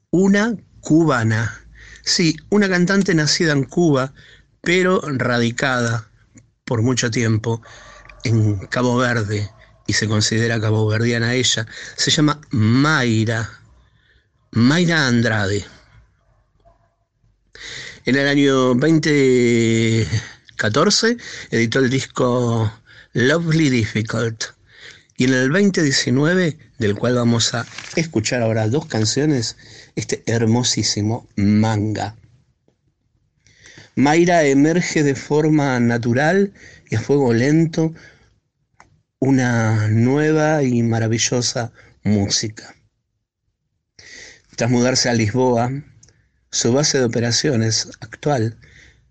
[0.09, 1.59] una cubana.
[2.03, 4.13] Sí, una cantante nacida en Cuba,
[4.61, 6.09] pero radicada
[6.65, 7.61] por mucho tiempo
[8.23, 9.49] en Cabo Verde
[9.85, 11.67] y se considera caboverdiana ella.
[11.95, 13.49] Se llama Mayra,
[14.51, 15.65] Mayra Andrade.
[18.03, 21.17] En el año 2014
[21.51, 22.73] editó el disco
[23.13, 24.45] Lovely Difficult.
[25.17, 27.63] Y en el 2019, del cual vamos a
[27.95, 29.55] escuchar ahora dos canciones,
[29.95, 32.15] este hermosísimo manga.
[33.95, 36.53] Mayra emerge de forma natural
[36.89, 37.93] y a fuego lento
[39.19, 41.71] una nueva y maravillosa
[42.01, 42.73] música.
[44.55, 45.71] Tras mudarse a Lisboa,
[46.51, 48.57] su base de operaciones actual,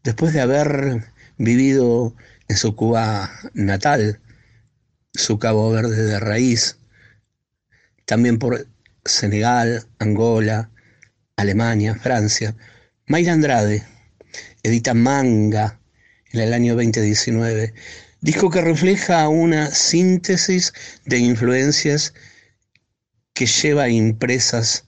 [0.04, 1.04] después de haber
[1.38, 2.14] vivido
[2.48, 4.20] en su Cuba natal,
[5.14, 6.76] su Cabo Verde de raíz,
[8.04, 8.66] también por
[9.04, 10.70] Senegal, Angola,
[11.36, 12.54] Alemania, Francia,
[13.06, 13.84] Mayra Andrade
[14.62, 15.80] edita Manga
[16.32, 17.72] en el año 2019,
[18.20, 20.72] disco que refleja una síntesis
[21.06, 22.12] de influencias
[23.32, 24.84] que lleva impresas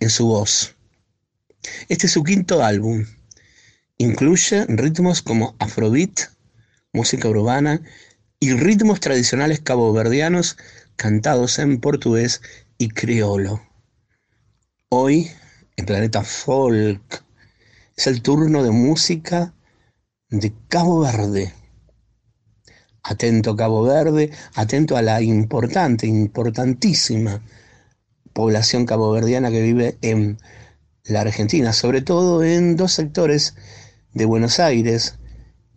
[0.00, 0.77] en su voz.
[1.88, 3.04] Este es su quinto álbum.
[3.96, 6.20] Incluye ritmos como afrobeat,
[6.92, 7.82] música urbana
[8.40, 10.56] y ritmos tradicionales caboverdianos
[10.96, 12.40] cantados en portugués
[12.78, 13.60] y criollo.
[14.88, 15.30] Hoy,
[15.76, 17.24] en Planeta Folk,
[17.96, 19.54] es el turno de música
[20.30, 21.52] de Cabo Verde.
[23.02, 27.42] Atento Cabo Verde, atento a la importante, importantísima
[28.32, 30.38] población caboverdiana que vive en
[31.08, 33.54] la Argentina, sobre todo en dos sectores
[34.14, 35.18] de Buenos Aires,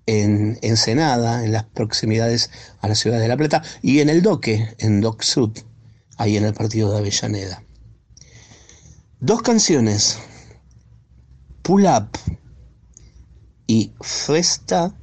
[0.06, 2.49] en Ensenada, en las proximidades
[2.82, 5.58] a la ciudad de La Plata, y en el Doque, en Doc Sud,
[6.18, 7.64] ahí en el partido de Avellaneda.
[9.20, 10.18] Dos canciones,
[11.62, 12.10] Pull Up
[13.68, 14.94] y Festa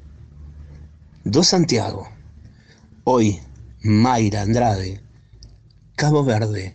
[1.25, 2.09] do Santiago.
[3.05, 3.41] Hoy,
[3.83, 5.01] Mayra Andrade,
[5.95, 6.75] Cabo Verde,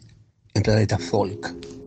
[0.54, 1.82] en Planeta Folk.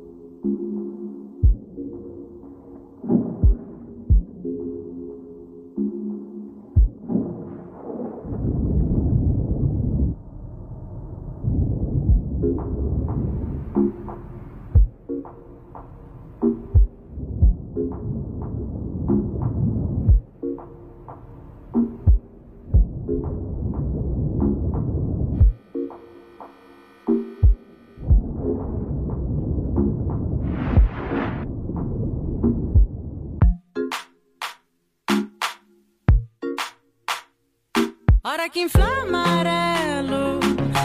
[38.58, 40.40] Inflama amarelo,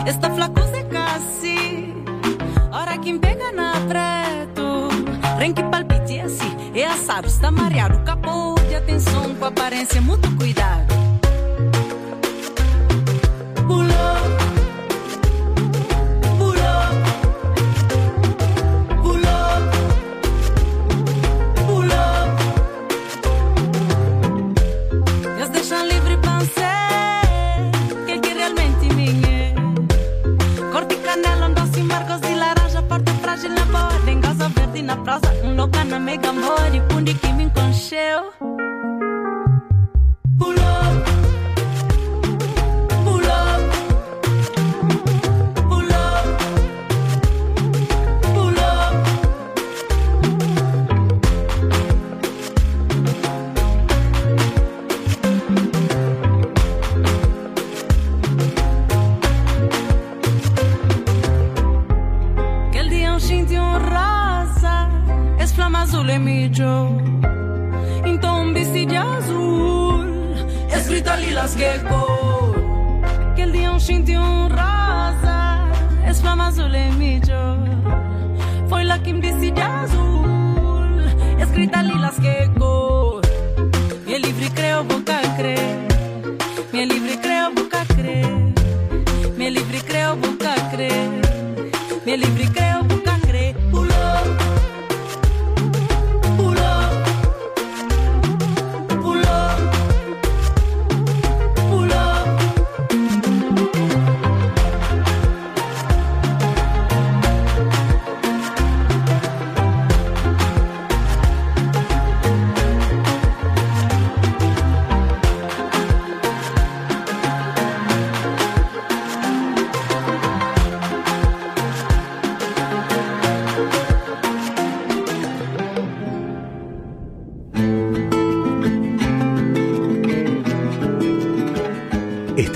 [0.05, 1.93] está flaco de casi.
[2.69, 4.89] Hora que pega na preto,
[5.39, 6.53] rem que palpite assim.
[6.75, 10.29] E assado, está mareado, capô de atenção com aparência, muito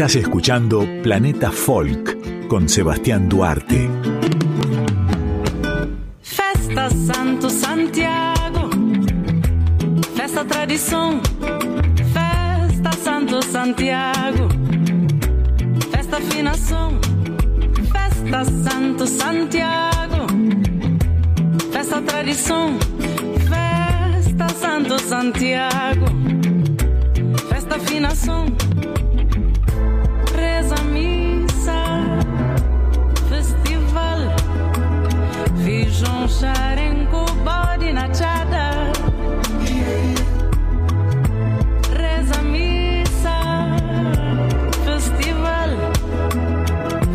[0.06, 3.90] Estás escuchando Planeta Folk con Sebastián Duarte.
[6.22, 8.69] Festa Santo Santiago,
[10.15, 11.19] festa tradição.
[12.14, 14.48] Festa Santo Santiago,
[15.90, 16.99] festa afinação.
[17.91, 20.27] Festa Santo Santiago,
[21.72, 22.77] festa tradição.
[23.49, 26.06] Festa Santo Santiago,
[27.49, 28.45] festa afinação.
[36.06, 38.91] Junxarengo, bode na tchada.
[41.98, 43.38] Reza missa,
[44.86, 45.72] festival.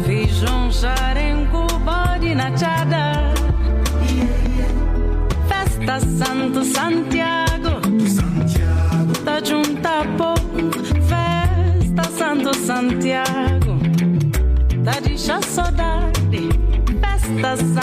[0.05, 3.33] Fiz Junxarengo, bode na tchada.
[5.49, 7.81] Festa Santo Santiago.
[8.09, 9.13] Santiago.
[9.25, 10.71] Tá junta pouco.
[11.07, 13.79] Festa Santo Santiago.
[14.85, 16.49] Tá de saudade.
[17.01, 17.80] Festa Santo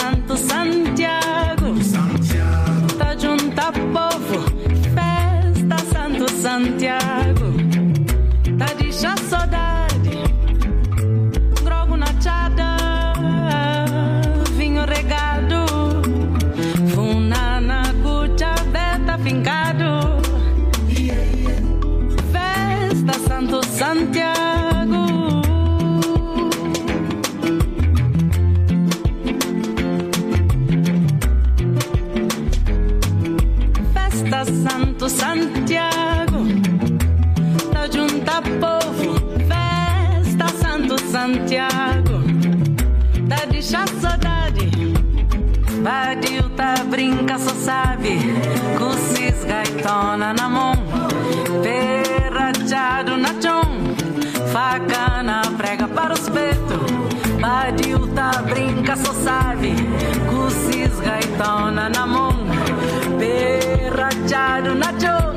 [50.32, 50.74] na mão,
[51.62, 53.62] perrachado na chão,
[54.52, 56.90] faca na prega para os peitos.
[57.40, 59.74] Vadil tá brinca, só sabe.
[60.28, 62.34] Cussis gaitona na mão,
[63.18, 65.34] perrachado na chão,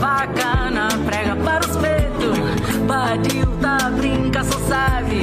[0.00, 2.38] faca na prega para os peitos.
[2.86, 5.22] Vadil tá brinca, só sabe.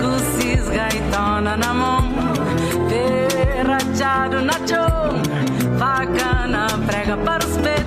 [0.00, 2.04] Cussis gaitona na mão,
[2.88, 5.22] perrachado na chão,
[5.78, 7.79] faca na prega para os peitos.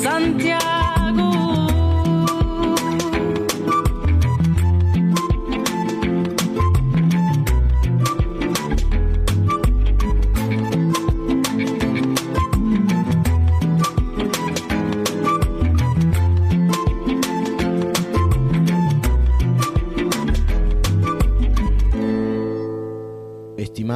[0.00, 0.79] Festa Santo Santiago.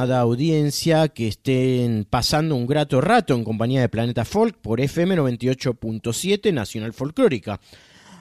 [0.03, 6.53] Audiencia, que estén pasando un grato rato en compañía de Planeta Folk por FM 98.7
[6.53, 7.59] Nacional Folclórica.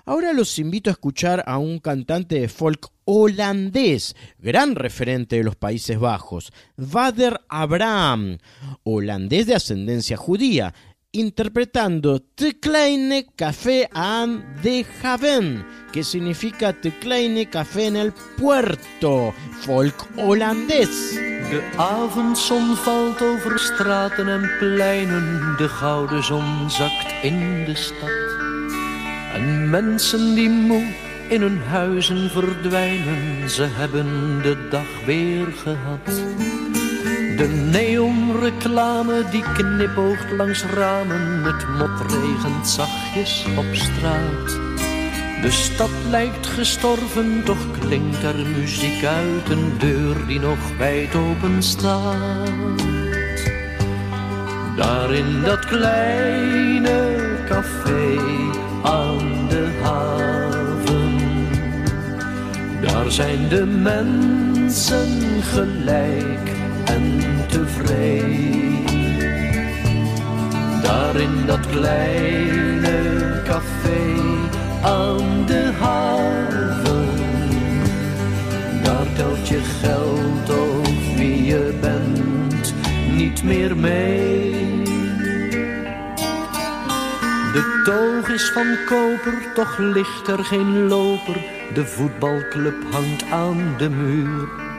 [0.06, 5.56] Ahora los invito a escuchar a un cantante de folk holandés, gran referente de los
[5.56, 8.38] Países Bajos, Vader Abraham,
[8.82, 10.74] holandés de ascendencia judía,
[11.14, 19.32] interpretando Te Kleine Café aan de Haven, que significa Te Kleine Café en el puerto,
[19.60, 21.14] folk holandés.
[21.50, 28.10] De avondzon valt over straten en pleinen, de gouden zon zakt in de stad.
[29.34, 30.94] En mensen die moe
[31.28, 36.22] in hun huizen verdwijnen, ze hebben de dag weer gehad.
[37.36, 44.46] De neonreclame die knipoogt langs ramen, het mot regent zachtjes op straat.
[45.42, 51.62] De stad lijkt gestorven, toch klinkt er muziek uit een deur die nog wijd open
[51.62, 52.82] staat.
[54.76, 57.16] Daar in dat kleine
[57.48, 58.16] café
[58.82, 61.18] aan de haven,
[62.80, 66.53] daar zijn de mensen gelijk
[66.94, 68.84] en tevreden.
[70.82, 72.96] Daar in dat kleine
[73.44, 74.02] café
[74.82, 77.08] aan de haven,
[78.82, 82.74] daar telt je geld of wie je bent
[83.16, 84.82] niet meer mee.
[87.52, 91.44] De toog is van koper, toch ligt er geen loper.
[91.74, 94.73] De voetbalclub hangt aan de muur.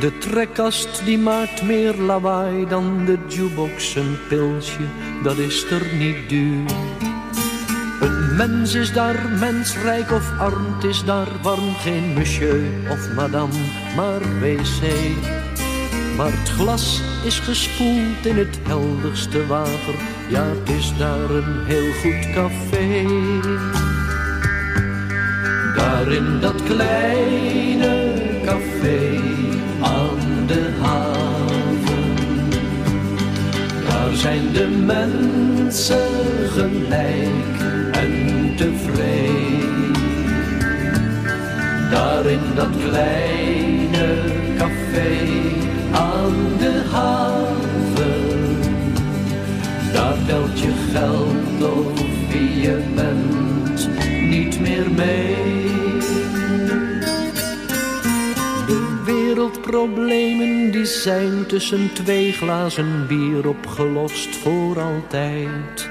[0.00, 3.94] De trekkast die maakt meer lawaai dan de jukebox.
[3.94, 4.86] Een pilsje,
[5.22, 6.70] dat is er niet duur.
[8.00, 11.74] Een mens is daar mensrijk of arm, het is daar warm.
[11.74, 13.52] Geen monsieur of madame,
[13.96, 14.82] maar wc.
[16.16, 19.94] Maar het glas is gespoeld in het helderste water.
[20.28, 23.06] Ja, het is daar een heel goed café.
[25.76, 28.12] Daar in dat kleine
[28.44, 29.13] café
[34.24, 36.08] zijn de mensen
[36.50, 37.60] gelijk
[37.92, 38.12] en
[38.56, 39.92] tevreden.
[41.90, 44.14] Daar in dat kleine
[44.58, 45.16] café
[45.92, 48.56] aan de haven.
[49.92, 53.88] Daar telt je geld of wie je bent
[54.30, 55.53] niet meer mee.
[59.44, 65.88] Wereldproblemen die zijn tussen twee glazen bier opgelost voor altijd.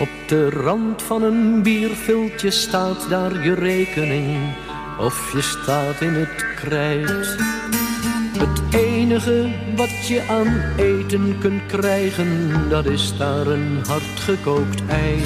[0.00, 4.38] Op de rand van een bierviltje staat daar je rekening
[4.98, 7.36] of je staat in het krijt.
[8.38, 15.22] Het enige wat je aan eten kunt krijgen, dat is daar een hardgekookt ei.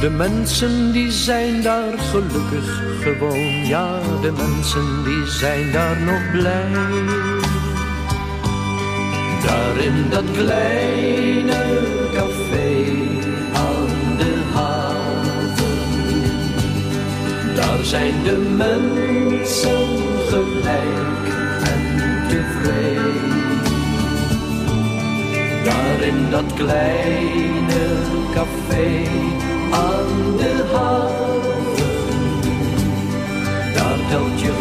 [0.00, 6.72] De mensen die zijn daar gelukkig gewoon, ja, de mensen die zijn daar nog blij.
[9.46, 11.80] Daar in dat kleine
[12.14, 12.84] café
[13.52, 15.94] aan de haven,
[17.54, 19.86] daar zijn de mensen
[20.28, 21.26] gelijk
[21.64, 23.34] en tevreden.
[25.64, 27.86] Daar in dat kleine
[28.34, 29.04] café
[29.76, 31.74] aan de haven,
[33.74, 34.55] daar telt je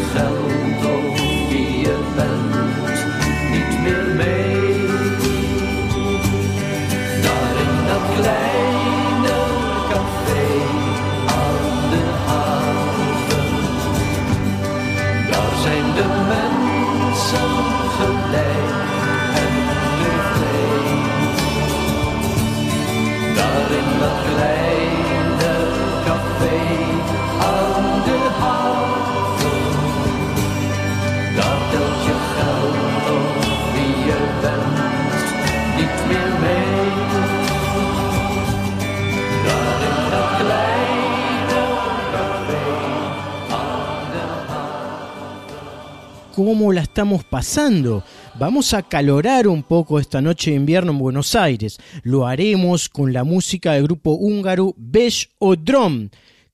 [46.36, 48.04] ¿Cómo la estamos pasando?
[48.38, 51.78] Vamos a calorar un poco esta noche de invierno en Buenos Aires.
[52.04, 56.10] Lo haremos con la música del grupo húngaro Besh Odrom,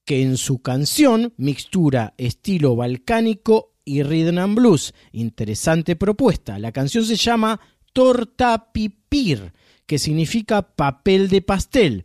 [0.06, 4.94] que en su canción mixtura estilo balcánico y rhythm and blues.
[5.14, 6.60] Interesante propuesta.
[6.60, 7.60] La canción se llama
[7.92, 9.52] Torta Pipir,
[9.88, 12.04] que significa papel de pastel.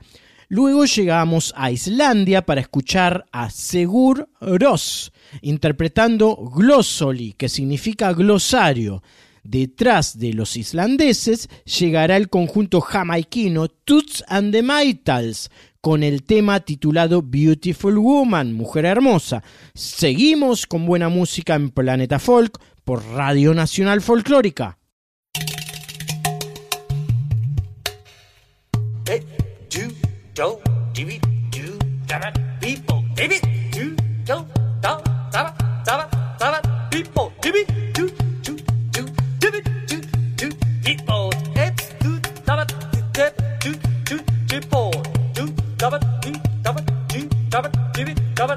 [0.49, 5.13] Luego llegamos a Islandia para escuchar a Segur Ros,
[5.43, 9.03] interpretando Glossoli, que significa glosario.
[9.43, 15.51] Detrás de los islandeses llegará el conjunto jamaiquino Toots and the Maytals
[15.81, 19.45] con el tema titulado Beautiful Woman, Mujer Hermosa.
[19.75, 24.79] Seguimos con buena música en Planeta Folk por Radio Nacional Folclórica.
[30.37, 30.61] Do,
[30.93, 31.19] divi,
[31.51, 32.31] do, daba,
[32.61, 33.41] people, divi,
[33.73, 33.97] do,
[34.27, 34.45] do,
[34.83, 35.01] da,
[35.33, 36.09] daba, daba,
[36.39, 36.61] daba,
[36.91, 37.65] people, divi,
[37.95, 38.07] do,
[38.45, 38.55] do,
[38.93, 39.07] do,
[39.41, 39.97] divi, do,
[40.37, 40.49] do,
[40.85, 42.67] people, it's do, daba,
[43.15, 43.73] dip, do,
[44.05, 44.91] do, people,
[45.33, 45.47] do,
[45.79, 46.33] daba, do,
[46.63, 48.57] daba, do, daba, divi, daba,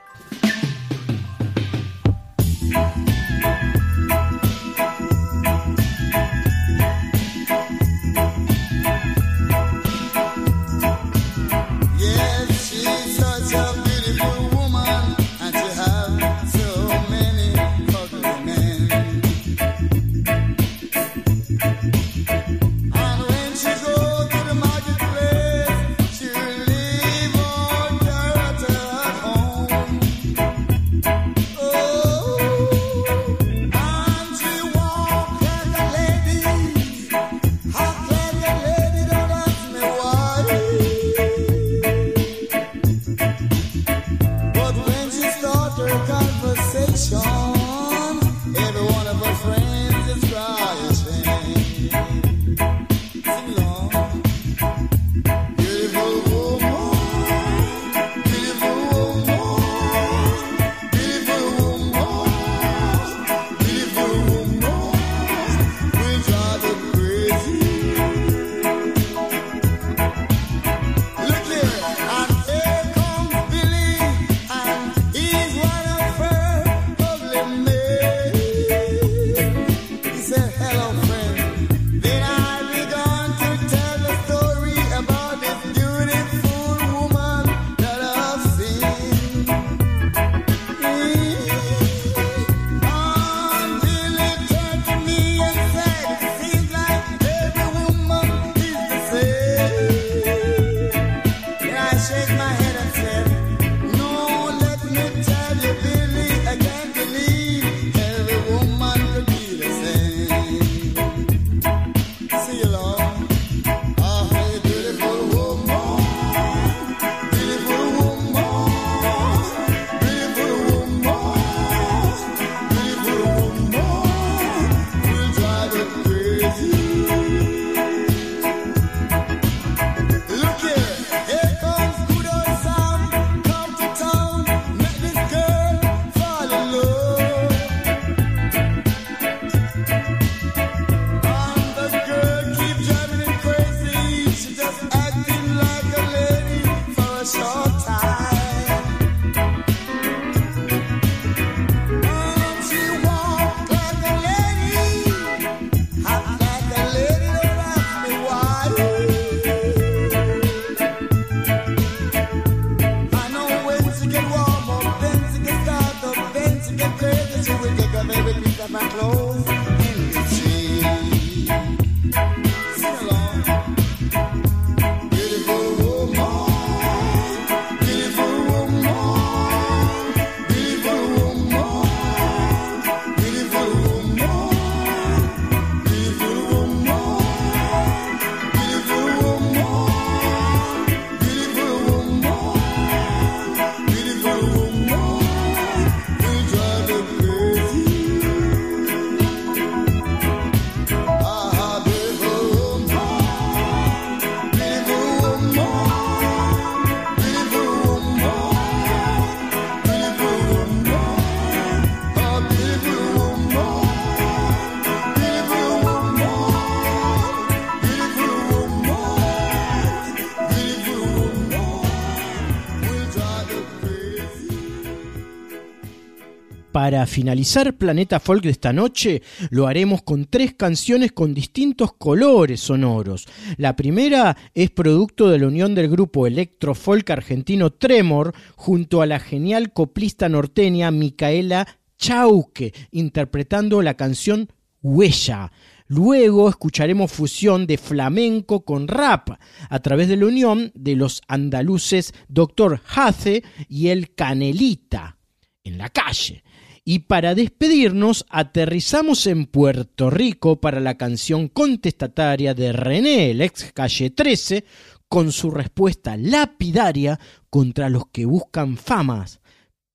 [226.81, 229.21] Para finalizar Planeta Folk de esta noche,
[229.51, 233.27] lo haremos con tres canciones con distintos colores sonoros.
[233.57, 239.19] La primera es producto de la unión del grupo electrofolk argentino Tremor junto a la
[239.19, 241.67] genial coplista norteña Micaela
[241.99, 244.51] Chauque, interpretando la canción
[244.81, 245.51] Huella.
[245.85, 249.29] Luego escucharemos fusión de flamenco con rap
[249.69, 252.81] a través de la unión de los andaluces Dr.
[252.95, 255.19] Hace y el Canelita
[255.63, 256.43] en la calle.
[256.91, 263.71] Y para despedirnos, aterrizamos en Puerto Rico para la canción contestataria de René, el ex
[263.71, 264.65] calle 13,
[265.07, 267.17] con su respuesta lapidaria
[267.49, 269.39] contra los que buscan famas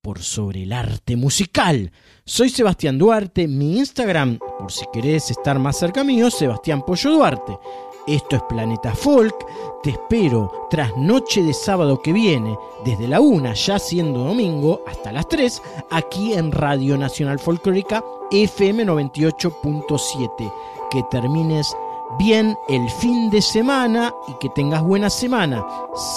[0.01, 1.91] por sobre el arte musical.
[2.25, 7.59] Soy Sebastián Duarte, mi Instagram, por si querés estar más cerca mío, Sebastián Pollo Duarte.
[8.07, 9.35] Esto es Planeta Folk.
[9.83, 15.11] Te espero tras noche de sábado que viene, desde la 1, ya siendo domingo, hasta
[15.11, 18.01] las 3, aquí en Radio Nacional Folclórica
[18.31, 20.53] FM 98.7.
[20.89, 21.75] Que termines
[22.17, 25.65] bien el fin de semana y que tengas buena semana.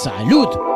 [0.05, 0.70] ¡Salud!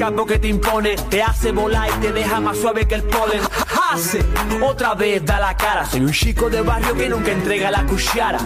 [0.00, 3.42] Capo que te impone, te hace volar y te deja más suave que el polen.
[3.92, 4.24] Hace,
[4.62, 8.38] otra vez da la cara, soy un chico de barrio que nunca entrega la cuchara.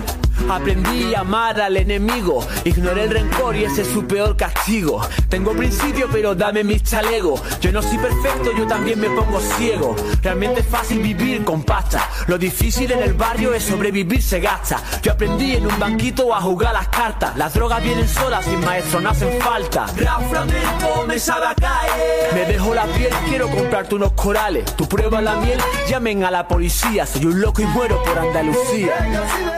[0.48, 5.00] Aprendí a amar al enemigo, ignoré el rencor y ese es su peor castigo.
[5.28, 7.42] Tengo principio, pero dame mis chalegos.
[7.60, 9.96] Yo no soy perfecto, yo también me pongo ciego.
[10.22, 12.08] Realmente es fácil vivir con pasta.
[12.26, 14.80] Lo difícil en el barrio es sobrevivir, se gasta.
[15.02, 17.36] Yo aprendí en un banquito a jugar las cartas.
[17.36, 19.86] Las drogas vienen solas, sin maestro no hacen falta.
[19.96, 22.34] Rap flamenco me sabe a caer.
[22.34, 24.76] Me dejo la piel, quiero comprarte unos corales.
[24.76, 25.58] Tu prueba la miel,
[25.88, 27.06] llamen a la policía.
[27.06, 29.53] Soy un loco y muero por Andalucía.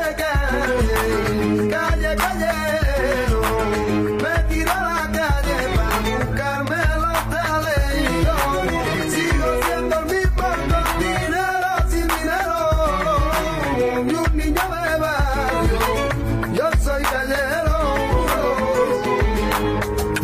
[1.71, 2.76] Calle, callero,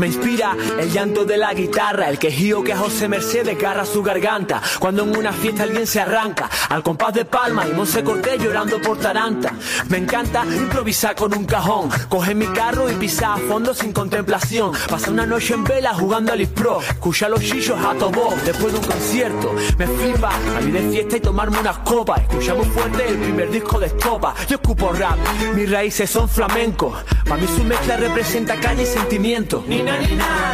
[0.02, 4.60] Me inspira el llanto de la guitarra, el quejío que José Mercedes garra su garganta.
[4.80, 8.80] Cuando en una fiesta alguien se arranca, al compás de palma y Monse Cortés llorando
[8.80, 9.54] por Taranta.
[9.90, 14.72] Me encanta improvisar con un cajón, coger mi carro y pisar a fondo sin contemplación.
[14.90, 18.80] Pasar una noche en vela jugando al Pro, escuchar los chillos a todo después de
[18.80, 19.54] un concierto.
[19.78, 22.22] Me flipa salir de fiesta y tomarme unas copas.
[22.22, 24.34] Escuchamos fuerte el primer disco de Estopa.
[24.48, 25.16] Yo escupo rap,
[25.54, 26.92] mis raíces son flamencos.
[27.28, 29.64] Para mí su mezcla representa calle y sentimiento.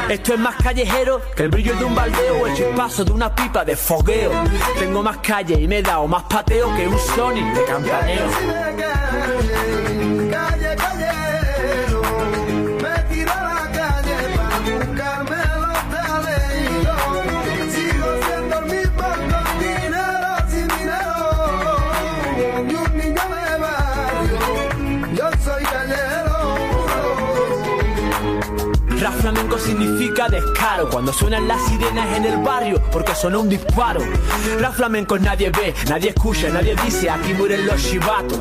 [0.09, 3.35] Esto es más callejero que el brillo de un baldeo o el chispazo de una
[3.35, 4.33] pipa de fogueo.
[4.79, 8.27] Tengo más calle y me he dado más pateo que un Sonic de campaneo.
[29.59, 34.01] Significa descaro Cuando suenan las sirenas en el barrio Porque suena un disparo
[34.61, 38.39] Rap flamenco nadie ve, nadie escucha, nadie dice Aquí mueren los chivatos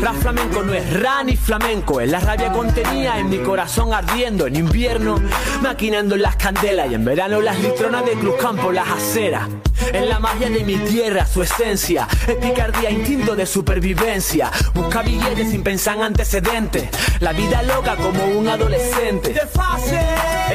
[0.00, 4.46] Rap flamenco no es ra ni flamenco Es la rabia contenida en mi corazón ardiendo
[4.46, 5.20] En invierno
[5.62, 9.48] maquinando en las candelas Y en verano las litronas de Cruz Campo las aceras
[9.92, 12.06] es la magia de mi tierra, su esencia.
[12.28, 14.50] Es picardía, instinto de supervivencia.
[14.74, 16.88] Busca billetes sin pensar en antecedentes.
[17.20, 19.32] La vida loca como un adolescente.
[19.32, 19.98] De fase.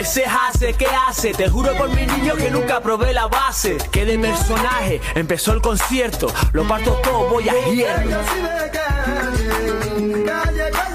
[0.05, 1.33] Ese hace, ¿qué hace?
[1.33, 3.77] Te juro por mi niño que nunca probé la base.
[3.91, 6.27] Que de personaje empezó el concierto.
[6.53, 8.21] Lo parto todo, voy a hierro.
[10.27, 10.94] Calle, calle,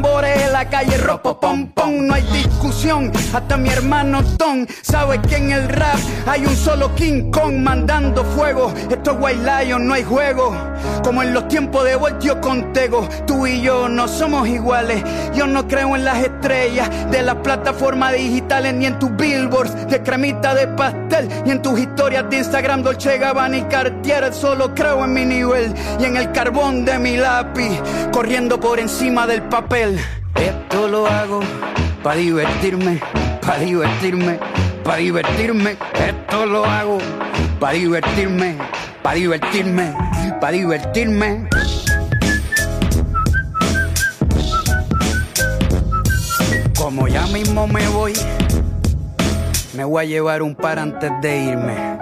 [0.00, 5.36] en la calle, ropo pom pom, no hay discusión, hasta mi hermano Tom sabe que
[5.36, 9.94] en el rap hay un solo King Kong mandando fuego, esto es White Lion, no
[9.94, 10.54] hay juego,
[11.04, 15.02] como en los tiempos de Voltio con Tego, tú y yo no somos iguales,
[15.34, 20.02] yo no creo en las estrellas de las plataformas digitales, ni en tus billboards de
[20.02, 25.04] cremita de pastel, ni en tus historias de Instagram, Dolce Gabbana y Cartier, solo creo
[25.04, 27.80] en mi nivel y en el carbón de mi lápiz,
[28.12, 29.71] corriendo por encima del papel.
[29.74, 31.40] Esto lo hago
[32.02, 33.00] para divertirme,
[33.40, 34.38] para divertirme,
[34.84, 35.78] para divertirme.
[35.94, 36.98] Esto lo hago
[37.58, 38.58] para divertirme,
[39.02, 39.94] para divertirme,
[40.42, 41.48] para divertirme.
[46.76, 48.12] Como ya mismo me voy,
[49.74, 52.01] me voy a llevar un par antes de irme.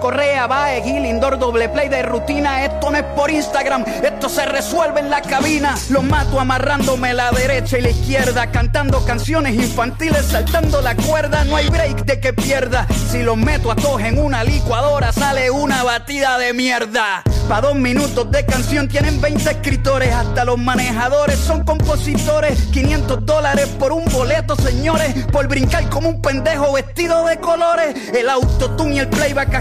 [0.00, 2.64] Correa Bae Gil Indoor doble play de rutina.
[2.64, 5.74] Esto no es por Instagram esto se resuelve en la cabina.
[5.90, 11.44] Los mato amarrándome la derecha y la izquierda cantando canciones infantiles saltando la cuerda.
[11.44, 12.86] No hay break de que pierda.
[13.10, 17.22] Si los meto a todos en una licuadora sale una batida de mierda.
[17.48, 22.58] Pa' dos minutos de canción tienen 20 escritores, hasta los manejadores son compositores.
[22.72, 27.96] 500 dólares por un boleto, señores, por brincar como un pendejo vestido de colores.
[28.14, 29.54] El autotune y el playback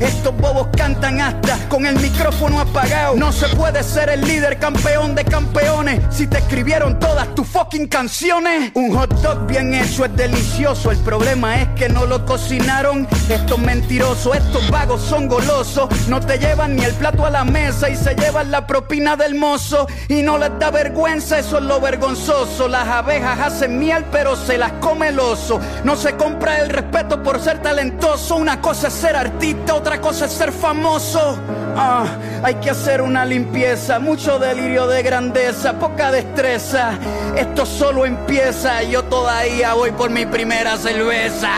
[0.00, 3.14] Estos bobos cantan hasta con el micrófono apagado.
[3.14, 7.86] No se puede ser el líder campeón de campeones si te escribieron todas tus fucking
[7.86, 8.72] canciones.
[8.74, 10.90] Un hot dog bien hecho es delicioso.
[10.90, 13.06] El problema es que no lo cocinaron.
[13.28, 15.88] Estos mentirosos, estos vagos son golosos.
[16.08, 19.36] No te llevan ni el plato a la mesa y se llevan la propina del
[19.36, 19.86] mozo.
[20.08, 22.66] Y no les da vergüenza, eso es lo vergonzoso.
[22.66, 25.60] Las abejas hacen miel, pero se las come el oso.
[25.84, 28.34] No se compra el respeto por ser talentoso.
[28.34, 31.38] Una cosa es ser artista, otra cosa es ser famoso.
[31.76, 32.04] Ah,
[32.42, 36.92] hay que hacer una limpieza, mucho delirio de grandeza, poca destreza.
[37.36, 41.50] Esto solo empieza, yo todavía voy por mi primera cerveza.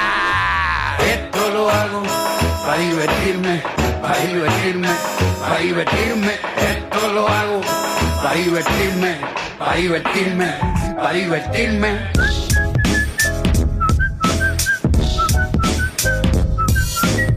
[0.99, 2.03] Esto lo hago
[2.67, 3.63] para divertirme,
[4.01, 4.89] para divertirme,
[5.41, 6.33] para divertirme.
[6.33, 7.61] Esto lo hago
[8.23, 9.17] para divertirme,
[9.59, 10.55] para divertirme,
[10.97, 12.13] para divertirme.